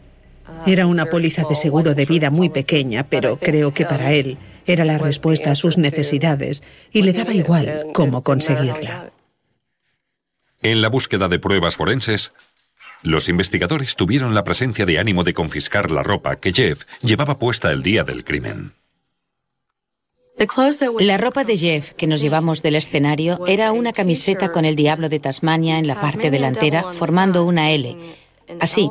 Era 0.67 0.85
una 0.85 1.07
póliza 1.07 1.45
de 1.49 1.55
seguro 1.55 1.95
de 1.95 2.05
vida 2.05 2.29
muy 2.29 2.49
pequeña, 2.49 3.07
pero 3.07 3.39
creo 3.39 3.73
que 3.73 3.85
para 3.85 4.11
él 4.11 4.37
era 4.67 4.85
la 4.85 4.99
respuesta 4.99 5.49
a 5.49 5.55
sus 5.55 5.79
necesidades 5.79 6.61
y 6.91 7.01
le 7.01 7.13
daba 7.13 7.33
igual 7.33 7.87
cómo 7.93 8.21
conseguirla. 8.21 9.11
En 10.61 10.81
la 10.81 10.89
búsqueda 10.89 11.29
de 11.29 11.39
pruebas 11.39 11.75
forenses, 11.75 12.33
los 13.01 13.29
investigadores 13.29 13.95
tuvieron 13.95 14.35
la 14.35 14.43
presencia 14.43 14.85
de 14.85 14.99
ánimo 14.99 15.23
de 15.23 15.33
confiscar 15.33 15.89
la 15.89 16.03
ropa 16.03 16.35
que 16.35 16.53
Jeff 16.53 16.83
llevaba 17.01 17.39
puesta 17.39 17.71
el 17.71 17.81
día 17.81 18.03
del 18.03 18.23
crimen. 18.23 18.73
La 20.99 21.17
ropa 21.17 21.43
de 21.43 21.55
Jeff 21.55 21.93
que 21.93 22.07
nos 22.07 22.19
llevamos 22.19 22.63
del 22.63 22.75
escenario 22.75 23.45
era 23.45 23.71
una 23.71 23.93
camiseta 23.93 24.51
con 24.51 24.65
el 24.65 24.75
diablo 24.75 25.07
de 25.07 25.19
Tasmania 25.19 25.77
en 25.77 25.87
la 25.87 26.01
parte 26.01 26.31
delantera 26.31 26.93
formando 26.93 27.45
una 27.45 27.69
L, 27.69 28.15
así, 28.59 28.89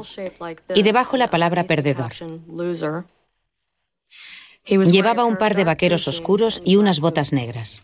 y 0.75 0.83
debajo 0.83 1.17
la 1.17 1.29
palabra 1.29 1.65
perdedor. 1.65 2.13
Llevaba 4.65 5.25
un 5.25 5.37
par 5.37 5.57
de 5.57 5.65
vaqueros 5.65 6.07
oscuros 6.07 6.63
y 6.65 6.77
unas 6.77 7.01
botas 7.01 7.33
negras. 7.33 7.83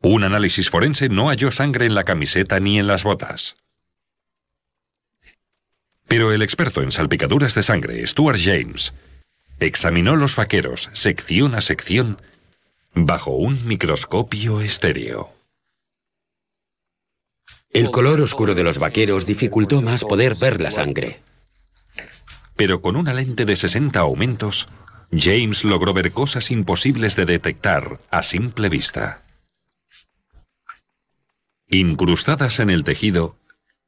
Un 0.00 0.22
análisis 0.22 0.70
forense 0.70 1.08
no 1.08 1.28
halló 1.28 1.50
sangre 1.50 1.86
en 1.86 1.96
la 1.96 2.04
camiseta 2.04 2.60
ni 2.60 2.78
en 2.78 2.86
las 2.86 3.02
botas. 3.02 3.56
Pero 6.06 6.30
el 6.30 6.42
experto 6.42 6.82
en 6.82 6.92
salpicaduras 6.92 7.56
de 7.56 7.64
sangre, 7.64 8.06
Stuart 8.06 8.38
James, 8.40 8.94
Examinó 9.58 10.16
los 10.16 10.36
vaqueros 10.36 10.90
sección 10.92 11.54
a 11.54 11.62
sección 11.62 12.20
bajo 12.94 13.30
un 13.30 13.66
microscopio 13.66 14.60
estéreo. 14.60 15.32
El 17.70 17.90
color 17.90 18.20
oscuro 18.20 18.54
de 18.54 18.62
los 18.64 18.78
vaqueros 18.78 19.26
dificultó 19.26 19.82
más 19.82 20.04
poder 20.04 20.34
ver 20.34 20.60
la 20.60 20.70
sangre. 20.70 21.20
Pero 22.54 22.80
con 22.80 22.96
una 22.96 23.14
lente 23.14 23.44
de 23.44 23.56
60 23.56 23.98
aumentos, 23.98 24.68
James 25.10 25.64
logró 25.64 25.92
ver 25.92 26.12
cosas 26.12 26.50
imposibles 26.50 27.16
de 27.16 27.24
detectar 27.26 28.00
a 28.10 28.22
simple 28.22 28.68
vista. 28.68 29.24
Incrustadas 31.68 32.60
en 32.60 32.70
el 32.70 32.84
tejido, 32.84 33.38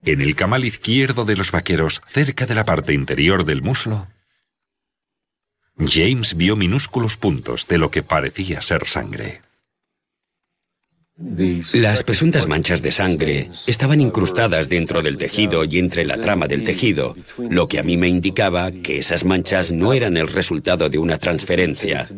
en 0.03 0.21
el 0.21 0.35
camal 0.35 0.65
izquierdo 0.65 1.25
de 1.25 1.37
los 1.37 1.51
vaqueros, 1.51 2.03
cerca 2.07 2.47
de 2.47 2.55
la 2.55 2.65
parte 2.65 2.93
interior 2.93 3.45
del 3.45 3.63
muslo, 3.63 4.09
James 5.79 6.37
vio 6.37 6.57
minúsculos 6.57 7.17
puntos 7.17 7.67
de 7.69 7.79
lo 7.79 7.91
que 7.91 8.03
parecía 8.03 8.61
ser 8.63 8.87
sangre. 8.87 9.43
Las 11.75 12.05
presuntas 12.05 12.47
manchas 12.47 12.81
de 12.81 12.93
sangre 12.93 13.51
estaban 13.67 14.01
incrustadas 14.01 14.69
dentro 14.69 15.03
del 15.03 15.17
tejido 15.17 15.65
y 15.65 15.81
entre 15.81 16.05
la 16.05 16.17
trama 16.17 16.47
del 16.47 16.63
tejido, 16.63 17.17
lo 17.39 17.67
que 17.67 17.81
a 17.81 17.83
mí 17.83 17.97
me 17.97 18.07
indicaba 18.07 18.71
que 18.71 18.99
esas 18.99 19.25
manchas 19.25 19.73
no 19.73 19.93
eran 19.93 20.17
el 20.17 20.29
resultado 20.29 20.89
de 20.89 20.99
una 20.99 21.19
transferencia. 21.19 22.09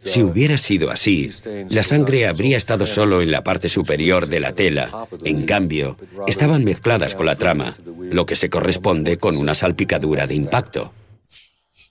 Si 0.00 0.22
hubiera 0.22 0.58
sido 0.58 0.90
así, 0.90 1.30
la 1.70 1.82
sangre 1.82 2.26
habría 2.26 2.58
estado 2.58 2.84
solo 2.84 3.22
en 3.22 3.30
la 3.30 3.42
parte 3.42 3.70
superior 3.70 4.26
de 4.26 4.40
la 4.40 4.52
tela. 4.52 5.06
En 5.24 5.46
cambio, 5.46 5.96
estaban 6.26 6.62
mezcladas 6.62 7.14
con 7.14 7.24
la 7.24 7.36
trama, 7.36 7.74
lo 8.10 8.26
que 8.26 8.36
se 8.36 8.50
corresponde 8.50 9.16
con 9.16 9.38
una 9.38 9.54
salpicadura 9.54 10.26
de 10.26 10.34
impacto. 10.34 10.92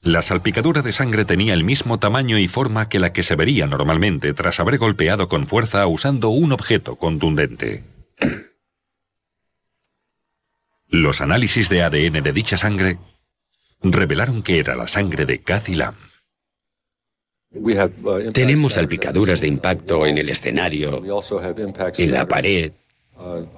La 0.01 0.21
salpicadura 0.21 0.81
de 0.81 0.93
sangre 0.93 1.25
tenía 1.25 1.53
el 1.53 1.65
mismo 1.65 1.99
tamaño 1.99 2.37
y 2.37 2.47
forma 2.47 2.87
que 2.87 2.99
la 2.99 3.11
que 3.11 3.21
se 3.21 3.35
vería 3.35 3.67
normalmente 3.67 4.33
tras 4.33 4.59
haber 4.61 4.77
golpeado 4.77 5.27
con 5.27 5.45
fuerza 5.47 5.85
usando 5.87 6.29
un 6.29 6.53
objeto 6.53 6.95
contundente. 6.95 7.83
Los 10.87 11.19
análisis 11.21 11.69
de 11.69 11.83
ADN 11.83 12.23
de 12.23 12.33
dicha 12.33 12.57
sangre 12.57 12.97
revelaron 13.81 14.41
que 14.41 14.59
era 14.59 14.75
la 14.75 14.87
sangre 14.87 15.25
de 15.25 15.43
Cathy 15.43 15.75
Lamb. 15.75 15.97
Tenemos 18.33 18.73
salpicaduras 18.73 19.41
de 19.41 19.47
impacto 19.47 20.05
en 20.05 20.17
el 20.17 20.29
escenario, 20.29 21.03
en 21.97 22.11
la 22.11 22.27
pared, 22.27 22.73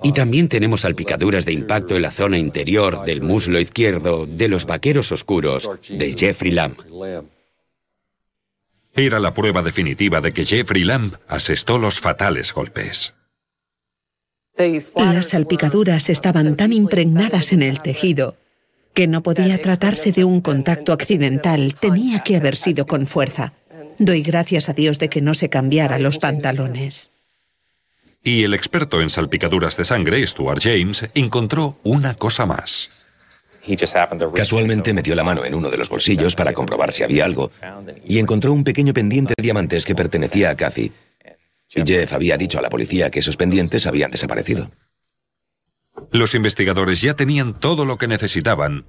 y 0.03 0.13
también 0.13 0.47
tenemos 0.47 0.81
salpicaduras 0.81 1.45
de 1.45 1.53
impacto 1.53 1.95
en 1.95 2.01
la 2.01 2.11
zona 2.11 2.37
interior 2.37 3.03
del 3.03 3.21
muslo 3.21 3.59
izquierdo 3.59 4.25
de 4.25 4.47
los 4.47 4.65
vaqueros 4.65 5.11
oscuros 5.11 5.69
de 5.89 6.15
Jeffrey 6.17 6.51
Lamb. 6.51 6.77
Era 8.93 9.19
la 9.19 9.33
prueba 9.33 9.61
definitiva 9.61 10.19
de 10.21 10.33
que 10.33 10.45
Jeffrey 10.45 10.83
Lamb 10.83 11.15
asestó 11.27 11.77
los 11.77 11.99
fatales 11.99 12.53
golpes. 12.53 13.13
Las 14.95 15.29
salpicaduras 15.29 16.09
estaban 16.09 16.55
tan 16.57 16.73
impregnadas 16.73 17.53
en 17.53 17.63
el 17.63 17.81
tejido 17.81 18.35
que 18.93 19.07
no 19.07 19.23
podía 19.23 19.61
tratarse 19.61 20.11
de 20.11 20.25
un 20.25 20.41
contacto 20.41 20.91
accidental, 20.91 21.75
tenía 21.75 22.23
que 22.23 22.35
haber 22.35 22.55
sido 22.55 22.85
con 22.85 23.07
fuerza. 23.07 23.53
Doy 23.97 24.21
gracias 24.21 24.67
a 24.67 24.73
Dios 24.73 24.99
de 24.99 25.09
que 25.09 25.21
no 25.21 25.33
se 25.33 25.49
cambiara 25.49 25.99
los 25.99 26.17
pantalones. 26.17 27.11
Y 28.23 28.43
el 28.43 28.53
experto 28.53 29.01
en 29.01 29.09
salpicaduras 29.09 29.77
de 29.77 29.85
sangre, 29.85 30.25
Stuart 30.25 30.61
James, 30.61 31.09
encontró 31.15 31.79
una 31.83 32.13
cosa 32.13 32.45
más. 32.45 32.89
Casualmente 34.33 34.93
metió 34.93 35.13
la 35.15 35.23
mano 35.23 35.45
en 35.45 35.53
uno 35.53 35.69
de 35.69 35.77
los 35.77 35.89
bolsillos 35.89 36.35
para 36.35 36.53
comprobar 36.53 36.93
si 36.93 37.03
había 37.03 37.25
algo 37.25 37.51
y 38.05 38.17
encontró 38.19 38.53
un 38.53 38.63
pequeño 38.63 38.93
pendiente 38.93 39.33
de 39.37 39.43
diamantes 39.43 39.85
que 39.85 39.95
pertenecía 39.95 40.49
a 40.49 40.55
Cathy. 40.55 40.91
Y 41.73 41.81
Jeff 41.85 42.13
había 42.13 42.37
dicho 42.37 42.59
a 42.59 42.61
la 42.61 42.69
policía 42.69 43.09
que 43.09 43.19
esos 43.19 43.37
pendientes 43.37 43.85
habían 43.85 44.11
desaparecido. 44.11 44.71
Los 46.11 46.35
investigadores 46.35 47.01
ya 47.01 47.13
tenían 47.13 47.59
todo 47.59 47.85
lo 47.85 47.97
que 47.97 48.07
necesitaban, 48.07 48.85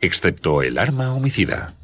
excepto 0.00 0.62
el 0.62 0.78
arma 0.78 1.12
homicida. 1.12 1.74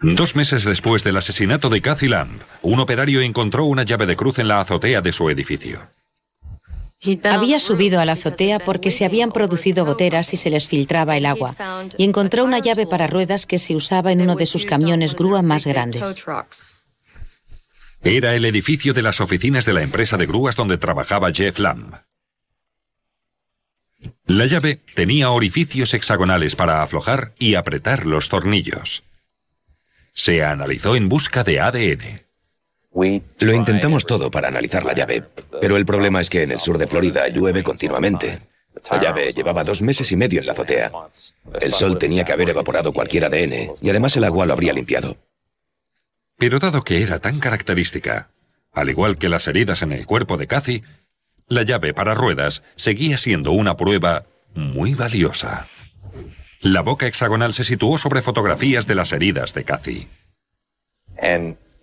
Dos 0.00 0.36
meses 0.36 0.64
después 0.64 1.04
del 1.04 1.16
asesinato 1.16 1.68
de 1.70 1.80
Cathy 1.80 2.08
Lamb, 2.08 2.42
un 2.62 2.80
operario 2.80 3.20
encontró 3.20 3.64
una 3.64 3.84
llave 3.84 4.06
de 4.06 4.16
cruz 4.16 4.38
en 4.38 4.48
la 4.48 4.60
azotea 4.60 5.00
de 5.00 5.12
su 5.12 5.30
edificio. 5.30 5.80
Había 7.24 7.58
subido 7.58 8.00
a 8.00 8.04
la 8.04 8.12
azotea 8.12 8.58
porque 8.58 8.90
se 8.90 9.04
habían 9.04 9.30
producido 9.30 9.84
goteras 9.84 10.32
y 10.32 10.36
se 10.36 10.50
les 10.50 10.66
filtraba 10.66 11.16
el 11.16 11.26
agua, 11.26 11.54
y 11.98 12.04
encontró 12.04 12.44
una 12.44 12.58
llave 12.58 12.86
para 12.86 13.06
ruedas 13.06 13.46
que 13.46 13.58
se 13.58 13.76
usaba 13.76 14.12
en 14.12 14.22
uno 14.22 14.36
de 14.36 14.46
sus 14.46 14.64
camiones 14.64 15.14
grúa 15.14 15.42
más 15.42 15.66
grandes. 15.66 16.02
Era 18.02 18.34
el 18.34 18.44
edificio 18.44 18.92
de 18.92 19.02
las 19.02 19.20
oficinas 19.20 19.64
de 19.64 19.72
la 19.72 19.82
empresa 19.82 20.16
de 20.16 20.26
grúas 20.26 20.56
donde 20.56 20.76
trabajaba 20.76 21.32
Jeff 21.32 21.58
Lamb. 21.58 21.94
La 24.26 24.46
llave 24.46 24.82
tenía 24.94 25.30
orificios 25.30 25.94
hexagonales 25.94 26.56
para 26.56 26.82
aflojar 26.82 27.34
y 27.38 27.54
apretar 27.54 28.06
los 28.06 28.28
tornillos. 28.28 29.04
Se 30.14 30.44
analizó 30.44 30.94
en 30.94 31.08
busca 31.08 31.42
de 31.42 31.60
ADN. 31.60 32.22
Lo 33.40 33.52
intentamos 33.52 34.06
todo 34.06 34.30
para 34.30 34.46
analizar 34.46 34.84
la 34.84 34.94
llave, 34.94 35.24
pero 35.60 35.76
el 35.76 35.84
problema 35.84 36.20
es 36.20 36.30
que 36.30 36.44
en 36.44 36.52
el 36.52 36.60
sur 36.60 36.78
de 36.78 36.86
Florida 36.86 37.26
llueve 37.28 37.64
continuamente. 37.64 38.38
La 38.92 39.02
llave 39.02 39.32
llevaba 39.32 39.64
dos 39.64 39.82
meses 39.82 40.12
y 40.12 40.16
medio 40.16 40.38
en 40.38 40.46
la 40.46 40.52
azotea. 40.52 40.92
El 41.60 41.74
sol 41.74 41.98
tenía 41.98 42.24
que 42.24 42.32
haber 42.32 42.48
evaporado 42.48 42.92
cualquier 42.92 43.24
ADN 43.24 43.72
y 43.82 43.90
además 43.90 44.16
el 44.16 44.24
agua 44.24 44.46
lo 44.46 44.52
habría 44.52 44.72
limpiado. 44.72 45.16
Pero 46.38 46.60
dado 46.60 46.84
que 46.84 47.02
era 47.02 47.18
tan 47.18 47.40
característica, 47.40 48.30
al 48.72 48.90
igual 48.90 49.18
que 49.18 49.28
las 49.28 49.48
heridas 49.48 49.82
en 49.82 49.90
el 49.90 50.06
cuerpo 50.06 50.36
de 50.36 50.46
Cathy, 50.46 50.82
la 51.48 51.62
llave 51.62 51.92
para 51.92 52.14
ruedas 52.14 52.62
seguía 52.76 53.16
siendo 53.16 53.50
una 53.50 53.76
prueba 53.76 54.26
muy 54.54 54.94
valiosa. 54.94 55.66
La 56.64 56.80
boca 56.80 57.06
hexagonal 57.06 57.52
se 57.52 57.62
situó 57.62 57.98
sobre 57.98 58.22
fotografías 58.22 58.86
de 58.86 58.94
las 58.94 59.12
heridas 59.12 59.52
de 59.52 59.64
Cathy. 59.64 60.08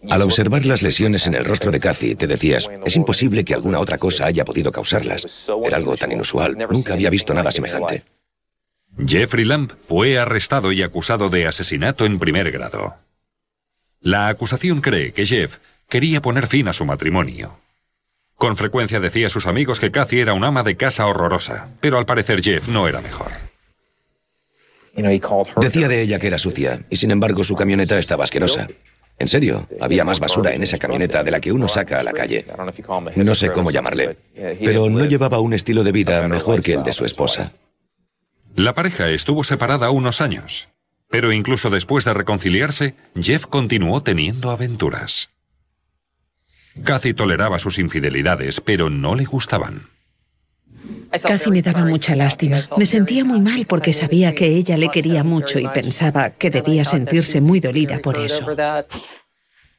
Al 0.10 0.21
observar 0.23 0.65
las 0.65 0.82
lesiones 0.82 1.27
en 1.27 1.36
el 1.36 1.45
rostro 1.45 1.69
de 1.69 1.79
Cathy, 1.79 2.15
te 2.15 2.25
decías, 2.25 2.67
es 2.84 2.95
imposible 2.95 3.45
que 3.45 3.53
alguna 3.53 3.77
otra 3.77 3.99
cosa 3.99 4.25
haya 4.25 4.43
podido 4.43 4.71
causarlas. 4.71 5.47
Era 5.63 5.77
algo 5.77 5.95
tan 5.97 6.12
inusual, 6.12 6.58
nunca 6.58 6.93
había 6.93 7.12
visto 7.12 7.32
nada 7.36 7.51
semejante. 7.51 8.06
Jeffrey 9.06 9.45
Lamb 9.45 9.71
fue 9.86 10.17
arrestado 10.17 10.71
y 10.71 10.82
acusado 10.82 11.29
de 11.29 11.45
asesinato 11.45 12.08
en 12.08 12.17
primer 12.17 12.51
grado. 12.51 12.95
La 13.99 14.29
acusación 14.29 14.82
cree 14.82 15.13
que 15.13 15.27
Jeff 15.27 15.58
quería 15.89 16.23
poner 16.23 16.47
fin 16.47 16.67
a 16.67 16.73
su 16.73 16.86
matrimonio. 16.86 17.60
Con 18.34 18.58
frecuencia 18.58 18.99
decía 18.99 19.27
a 19.27 19.29
sus 19.29 19.45
amigos 19.45 19.79
que 19.79 19.91
Cathy 19.91 20.21
era 20.21 20.34
un 20.34 20.43
ama 20.43 20.63
de 20.63 20.75
casa 20.75 21.06
horrorosa, 21.06 21.69
pero 21.82 21.99
al 21.99 22.08
parecer 22.08 22.41
Jeff 22.41 22.67
no 22.67 22.88
era 22.88 22.99
mejor. 23.01 23.50
Decía 24.95 25.88
de 25.88 26.01
ella 26.01 26.19
que 26.19 26.27
era 26.27 26.38
sucia, 26.38 26.82
y 26.89 26.95
sin 26.97 27.12
embargo 27.12 27.43
su 27.43 27.56
camioneta 27.56 27.97
estaba 27.97 28.23
asquerosa. 28.23 28.67
En 29.19 29.27
serio, 29.27 29.67
había 29.80 30.04
más 30.04 30.19
basura 30.19 30.54
en 30.54 30.63
esa 30.63 30.77
camioneta 30.77 31.23
de 31.23 31.32
la 31.32 31.39
que 31.39 31.51
uno 31.51 31.67
saca 31.67 31.99
a 31.99 32.04
la 32.04 32.12
calle. 32.12 32.45
No 33.15 33.36
sé 33.36 33.51
cómo 33.51 33.69
llamarle, 33.69 34.17
pero 34.63 34.89
no 34.89 35.06
llevaba 35.06 35.39
un 35.39 35.54
estilo 35.54 35.84
de 35.84 35.91
vida 35.91 36.27
mejor 36.27 36.62
que 36.62 36.73
el 36.73 36.84
de 36.84 36.93
su 36.93 37.06
esposa. 37.06 37.51
La 38.56 38.73
pareja 38.73 39.10
estuvo 39.10 39.43
separada 39.43 39.91
unos 39.91 40.21
años. 40.21 40.67
Pero 41.12 41.34
incluso 41.34 41.69
después 41.69 42.06
de 42.06 42.13
reconciliarse, 42.13 42.95
Jeff 43.19 43.45
continuó 43.45 44.01
teniendo 44.01 44.49
aventuras. 44.49 45.30
Cathy 46.84 47.13
toleraba 47.13 47.60
sus 47.60 47.77
infidelidades, 47.77 48.62
pero 48.62 48.89
no 48.89 49.15
le 49.15 49.25
gustaban. 49.25 49.89
Casi 51.24 51.52
me 51.52 51.62
daba 51.62 51.86
mucha 51.86 52.15
lástima. 52.15 52.67
Me 52.78 52.86
sentía 52.86 53.26
muy 53.26 53.39
mal 53.41 53.65
porque 53.65 53.94
sabía 53.94 54.34
que 54.34 54.48
ella 54.48 54.78
le 54.78 54.89
quería 54.89 55.24
mucho 55.24 55.60
y 55.60 55.67
pensaba 55.67 56.32
que 56.32 56.50
debía 56.50 56.86
sentirse 56.86 57.41
muy 57.41 57.60
dolida 57.60 58.00
por 58.00 58.17
eso. 58.17 58.46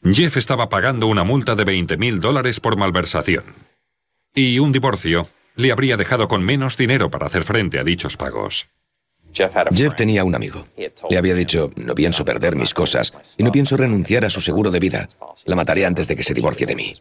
Jeff 0.04 0.36
estaba 0.36 0.68
pagando 0.68 1.06
una 1.06 1.24
multa 1.24 1.54
de 1.54 1.64
20 1.64 1.96
mil 1.96 2.20
dólares 2.20 2.60
por 2.60 2.76
malversación. 2.76 3.44
Y 4.34 4.58
un 4.58 4.72
divorcio 4.72 5.28
le 5.54 5.70
habría 5.72 5.96
dejado 5.96 6.28
con 6.28 6.42
menos 6.42 6.76
dinero 6.76 7.10
para 7.10 7.26
hacer 7.26 7.44
frente 7.44 7.78
a 7.78 7.84
dichos 7.84 8.16
pagos. 8.16 8.68
Jeff 9.32 9.94
tenía 9.94 10.24
un 10.24 10.34
amigo. 10.34 10.66
Le 11.08 11.16
había 11.16 11.34
dicho, 11.34 11.70
no 11.76 11.94
pienso 11.94 12.24
perder 12.24 12.56
mis 12.56 12.74
cosas 12.74 13.12
y 13.38 13.42
no 13.42 13.52
pienso 13.52 13.76
renunciar 13.76 14.24
a 14.24 14.30
su 14.30 14.40
seguro 14.40 14.70
de 14.70 14.80
vida. 14.80 15.08
La 15.46 15.56
mataré 15.56 15.86
antes 15.86 16.08
de 16.08 16.16
que 16.16 16.22
se 16.22 16.34
divorcie 16.34 16.66
de 16.66 16.76
mí. 16.76 16.94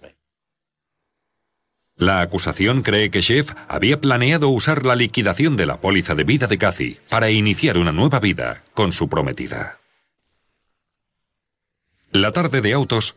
La 1.96 2.22
acusación 2.22 2.82
cree 2.82 3.12
que 3.12 3.22
Jeff 3.22 3.52
había 3.68 4.02
planeado 4.02 4.50
usar 4.50 4.86
la 4.86 4.96
liquidación 4.96 5.56
de 5.56 5.66
la 5.66 5.80
póliza 5.80 6.16
de 6.16 6.24
vida 6.24 6.48
de 6.48 6.58
Cathy 6.58 6.98
para 7.10 7.30
iniciar 7.30 7.78
una 7.78 7.92
nueva 7.92 8.20
vida 8.20 8.64
con 8.74 8.92
su 8.92 9.08
prometida. 9.08 9.80
La 12.12 12.32
tarde 12.32 12.62
de 12.62 12.74
autos, 12.74 13.16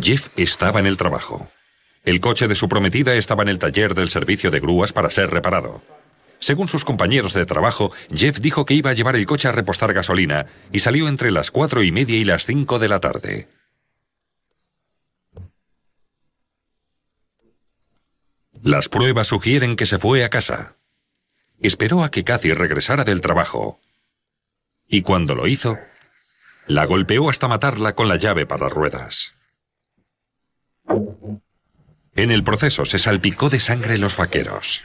Jeff 0.00 0.28
estaba 0.36 0.80
en 0.80 0.86
el 0.86 0.96
trabajo. 0.96 1.48
El 2.04 2.20
coche 2.20 2.48
de 2.48 2.54
su 2.54 2.68
prometida 2.68 3.14
estaba 3.14 3.42
en 3.42 3.48
el 3.48 3.58
taller 3.58 3.94
del 3.94 4.10
servicio 4.10 4.50
de 4.50 4.60
grúas 4.60 4.92
para 4.92 5.10
ser 5.10 5.30
reparado. 5.30 5.82
Según 6.38 6.68
sus 6.68 6.84
compañeros 6.84 7.32
de 7.32 7.46
trabajo, 7.46 7.90
Jeff 8.14 8.38
dijo 8.40 8.66
que 8.66 8.74
iba 8.74 8.90
a 8.90 8.94
llevar 8.94 9.16
el 9.16 9.24
coche 9.24 9.48
a 9.48 9.52
repostar 9.52 9.94
gasolina 9.94 10.44
y 10.72 10.80
salió 10.80 11.08
entre 11.08 11.30
las 11.30 11.50
cuatro 11.50 11.82
y 11.82 11.90
media 11.90 12.16
y 12.16 12.24
las 12.24 12.44
cinco 12.44 12.78
de 12.78 12.88
la 12.88 13.00
tarde. 13.00 13.48
Las 18.64 18.88
pruebas 18.88 19.26
sugieren 19.26 19.76
que 19.76 19.84
se 19.84 19.98
fue 19.98 20.24
a 20.24 20.30
casa. 20.30 20.76
Esperó 21.60 22.02
a 22.02 22.10
que 22.10 22.24
Cathy 22.24 22.54
regresara 22.54 23.04
del 23.04 23.20
trabajo. 23.20 23.78
Y 24.88 25.02
cuando 25.02 25.34
lo 25.34 25.46
hizo, 25.46 25.78
la 26.66 26.86
golpeó 26.86 27.28
hasta 27.28 27.46
matarla 27.46 27.94
con 27.94 28.08
la 28.08 28.16
llave 28.16 28.46
para 28.46 28.70
ruedas. 28.70 29.34
En 32.16 32.30
el 32.30 32.42
proceso 32.42 32.86
se 32.86 32.98
salpicó 32.98 33.50
de 33.50 33.60
sangre 33.60 33.98
los 33.98 34.16
vaqueros. 34.16 34.82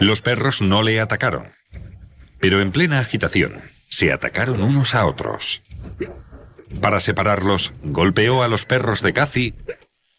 Los 0.00 0.20
perros 0.20 0.60
no 0.60 0.82
le 0.82 1.00
atacaron, 1.00 1.54
pero 2.40 2.60
en 2.60 2.72
plena 2.72 3.00
agitación 3.00 3.70
se 3.88 4.12
atacaron 4.12 4.60
unos 4.60 4.94
a 4.94 5.06
otros. 5.06 5.62
Para 6.80 7.00
separarlos, 7.00 7.72
golpeó 7.82 8.42
a 8.42 8.48
los 8.48 8.64
perros 8.64 9.02
de 9.02 9.12
Cathy 9.12 9.54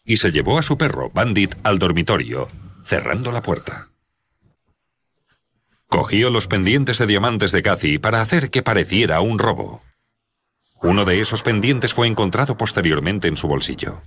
y 0.04 0.16
se 0.16 0.32
llevó 0.32 0.58
a 0.58 0.62
su 0.62 0.76
perro, 0.76 1.10
Bandit, 1.10 1.54
al 1.62 1.78
dormitorio, 1.78 2.48
cerrando 2.82 3.32
la 3.32 3.42
puerta. 3.42 3.88
Cogió 5.86 6.30
los 6.30 6.46
pendientes 6.46 6.98
de 6.98 7.06
diamantes 7.06 7.52
de 7.52 7.62
Cathy 7.62 7.98
para 7.98 8.20
hacer 8.20 8.50
que 8.50 8.62
pareciera 8.62 9.20
un 9.20 9.38
robo. 9.38 9.82
Uno 10.82 11.04
de 11.04 11.20
esos 11.20 11.42
pendientes 11.42 11.94
fue 11.94 12.06
encontrado 12.06 12.56
posteriormente 12.56 13.28
en 13.28 13.36
su 13.36 13.48
bolsillo. 13.48 14.02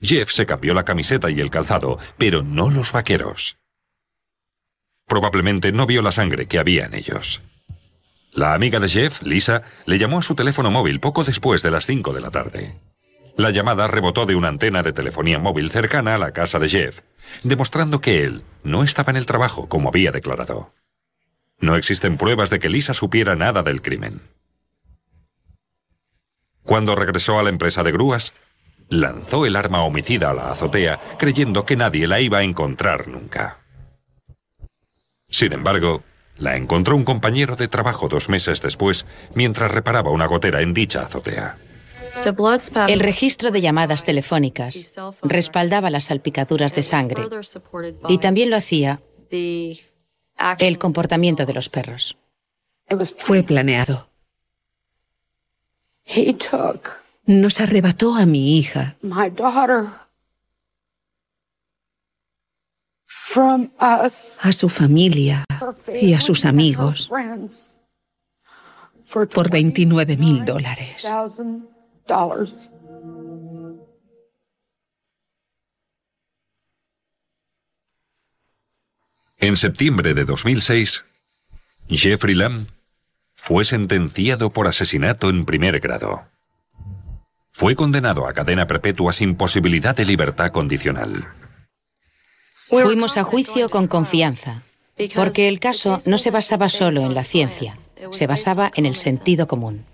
Jeff 0.00 0.30
se 0.30 0.46
cambió 0.46 0.74
la 0.74 0.84
camiseta 0.84 1.30
y 1.30 1.40
el 1.40 1.50
calzado, 1.50 1.98
pero 2.16 2.42
no 2.42 2.70
los 2.70 2.92
vaqueros. 2.92 3.58
Probablemente 5.06 5.72
no 5.72 5.86
vio 5.86 6.02
la 6.02 6.12
sangre 6.12 6.46
que 6.46 6.58
había 6.58 6.86
en 6.86 6.94
ellos. 6.94 7.42
La 8.38 8.54
amiga 8.54 8.78
de 8.78 8.88
Jeff, 8.88 9.20
Lisa, 9.22 9.64
le 9.84 9.98
llamó 9.98 10.20
a 10.20 10.22
su 10.22 10.36
teléfono 10.36 10.70
móvil 10.70 11.00
poco 11.00 11.24
después 11.24 11.60
de 11.64 11.72
las 11.72 11.86
5 11.86 12.12
de 12.12 12.20
la 12.20 12.30
tarde. 12.30 12.76
La 13.36 13.50
llamada 13.50 13.88
rebotó 13.88 14.26
de 14.26 14.36
una 14.36 14.46
antena 14.46 14.84
de 14.84 14.92
telefonía 14.92 15.40
móvil 15.40 15.72
cercana 15.72 16.14
a 16.14 16.18
la 16.18 16.30
casa 16.30 16.60
de 16.60 16.68
Jeff, 16.68 17.00
demostrando 17.42 18.00
que 18.00 18.22
él 18.22 18.44
no 18.62 18.84
estaba 18.84 19.10
en 19.10 19.16
el 19.16 19.26
trabajo 19.26 19.68
como 19.68 19.88
había 19.88 20.12
declarado. 20.12 20.72
No 21.58 21.74
existen 21.74 22.16
pruebas 22.16 22.48
de 22.48 22.60
que 22.60 22.68
Lisa 22.68 22.94
supiera 22.94 23.34
nada 23.34 23.64
del 23.64 23.82
crimen. 23.82 24.20
Cuando 26.62 26.94
regresó 26.94 27.40
a 27.40 27.42
la 27.42 27.50
empresa 27.50 27.82
de 27.82 27.90
grúas, 27.90 28.34
lanzó 28.88 29.46
el 29.46 29.56
arma 29.56 29.82
homicida 29.82 30.30
a 30.30 30.34
la 30.34 30.52
azotea 30.52 31.00
creyendo 31.18 31.66
que 31.66 31.74
nadie 31.74 32.06
la 32.06 32.20
iba 32.20 32.38
a 32.38 32.44
encontrar 32.44 33.08
nunca. 33.08 33.58
Sin 35.28 35.52
embargo, 35.52 36.04
la 36.38 36.56
encontró 36.56 36.96
un 36.96 37.04
compañero 37.04 37.56
de 37.56 37.68
trabajo 37.68 38.08
dos 38.08 38.28
meses 38.28 38.62
después 38.62 39.06
mientras 39.34 39.70
reparaba 39.70 40.10
una 40.10 40.26
gotera 40.26 40.62
en 40.62 40.74
dicha 40.74 41.02
azotea. 41.02 41.58
El 42.88 43.00
registro 43.00 43.50
de 43.50 43.60
llamadas 43.60 44.04
telefónicas 44.04 44.96
respaldaba 45.22 45.90
las 45.90 46.04
salpicaduras 46.04 46.74
de 46.74 46.82
sangre 46.82 47.22
y 48.08 48.18
también 48.18 48.50
lo 48.50 48.56
hacía 48.56 49.00
el 49.30 50.78
comportamiento 50.78 51.46
de 51.46 51.54
los 51.54 51.68
perros. 51.68 52.16
Fue 53.18 53.42
planeado. 53.42 54.08
Nos 57.26 57.60
arrebató 57.60 58.14
a 58.14 58.24
mi 58.24 58.58
hija 58.58 58.96
a 63.78 64.52
su 64.52 64.68
familia 64.68 65.44
y 66.00 66.14
a 66.14 66.20
sus 66.20 66.44
amigos 66.44 67.10
por 69.32 69.50
29 69.50 70.16
mil 70.16 70.44
dólares. 70.44 71.08
En 79.40 79.56
septiembre 79.56 80.14
de 80.14 80.24
2006, 80.24 81.04
Jeffrey 81.88 82.34
Lamb 82.34 82.66
fue 83.34 83.64
sentenciado 83.64 84.50
por 84.50 84.66
asesinato 84.66 85.30
en 85.30 85.44
primer 85.44 85.78
grado. 85.80 86.26
Fue 87.50 87.76
condenado 87.76 88.26
a 88.26 88.34
cadena 88.34 88.66
perpetua 88.66 89.12
sin 89.12 89.36
posibilidad 89.36 89.94
de 89.94 90.04
libertad 90.04 90.50
condicional. 90.50 91.28
Fuimos 92.68 93.16
a 93.16 93.24
juicio 93.24 93.70
con 93.70 93.86
confianza, 93.86 94.62
porque 95.14 95.48
el 95.48 95.60
caso 95.60 95.98
no 96.06 96.18
se 96.18 96.30
basaba 96.30 96.68
solo 96.68 97.02
en 97.02 97.14
la 97.14 97.24
ciencia, 97.24 97.74
se 98.10 98.26
basaba 98.26 98.70
en 98.74 98.86
el 98.86 98.96
sentido 98.96 99.46
común. 99.46 99.84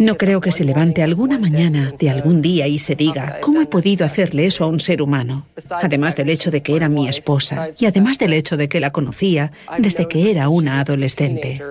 No 0.00 0.16
creo 0.16 0.40
que 0.40 0.52
se 0.52 0.64
levante 0.64 1.02
alguna 1.02 1.38
mañana 1.38 1.92
de 1.98 2.10
algún 2.10 2.42
día 2.42 2.66
y 2.66 2.78
se 2.78 2.96
diga, 2.96 3.38
¿cómo 3.40 3.60
he 3.60 3.66
podido 3.66 4.04
hacerle 4.04 4.46
eso 4.46 4.64
a 4.64 4.68
un 4.68 4.80
ser 4.80 5.02
humano? 5.02 5.46
Además 5.70 6.16
del 6.16 6.30
hecho 6.30 6.50
de 6.50 6.62
que 6.62 6.74
era 6.74 6.88
mi 6.88 7.08
esposa 7.08 7.68
y 7.78 7.86
además 7.86 8.18
del 8.18 8.32
hecho 8.32 8.56
de 8.56 8.68
que 8.68 8.80
la 8.80 8.90
conocía 8.90 9.52
desde 9.78 10.08
que 10.08 10.30
era 10.30 10.48
una 10.48 10.80
adolescente. 10.80 11.62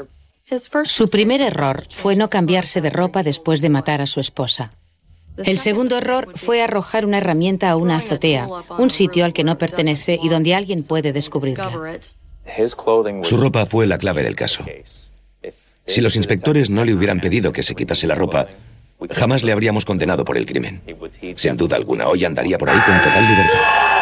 Su 0.84 1.10
primer 1.10 1.41
error 1.41 1.84
fue 1.89 2.15
no 2.15 2.30
cambiarse 2.30 2.80
de 2.80 2.91
ropa 2.91 3.24
después 3.24 3.62
de 3.62 3.70
matar 3.70 4.02
a 4.02 4.06
su 4.06 4.20
esposa. 4.20 4.74
El 5.38 5.58
segundo 5.58 5.98
error 5.98 6.32
fue 6.36 6.62
arrojar 6.62 7.06
una 7.06 7.17
herramienta 7.17 7.69
a 7.69 7.76
una 7.76 7.98
azotea, 7.98 8.48
un 8.78 8.89
sitio 8.89 9.26
al 9.26 9.34
que 9.34 9.43
no 9.43 9.58
pertenece 9.58 10.19
y 10.21 10.30
donde 10.30 10.56
alguien 10.56 10.86
puede 10.86 11.13
descubrirla. 11.13 11.71
Su 13.24 13.38
ropa 13.38 13.65
fue 13.65 13.88
la 13.88 13.98
clave 13.98 14.24
del 14.24 14.36
caso. 14.36 14.65
Si 15.88 16.02
los 16.02 16.15
inspectores 16.15 16.69
no 16.69 16.86
le 16.86 16.93
hubieran 16.93 17.19
pedido 17.19 17.52
que 17.52 17.63
se 17.63 17.76
quitase 17.76 18.08
la 18.08 18.15
ropa, 18.15 18.48
jamás 19.12 19.43
le 19.43 19.52
habríamos 19.52 19.86
condenado 19.86 20.26
por 20.26 20.38
el 20.38 20.45
crimen. 20.45 20.82
Sin 21.36 21.58
duda 21.58 21.76
alguna, 21.76 22.08
hoy 22.08 22.26
andaría 22.26 22.58
por 22.58 22.69
ahí 22.69 22.80
con 22.86 22.98
total 22.98 23.28
libertad. 23.28 23.95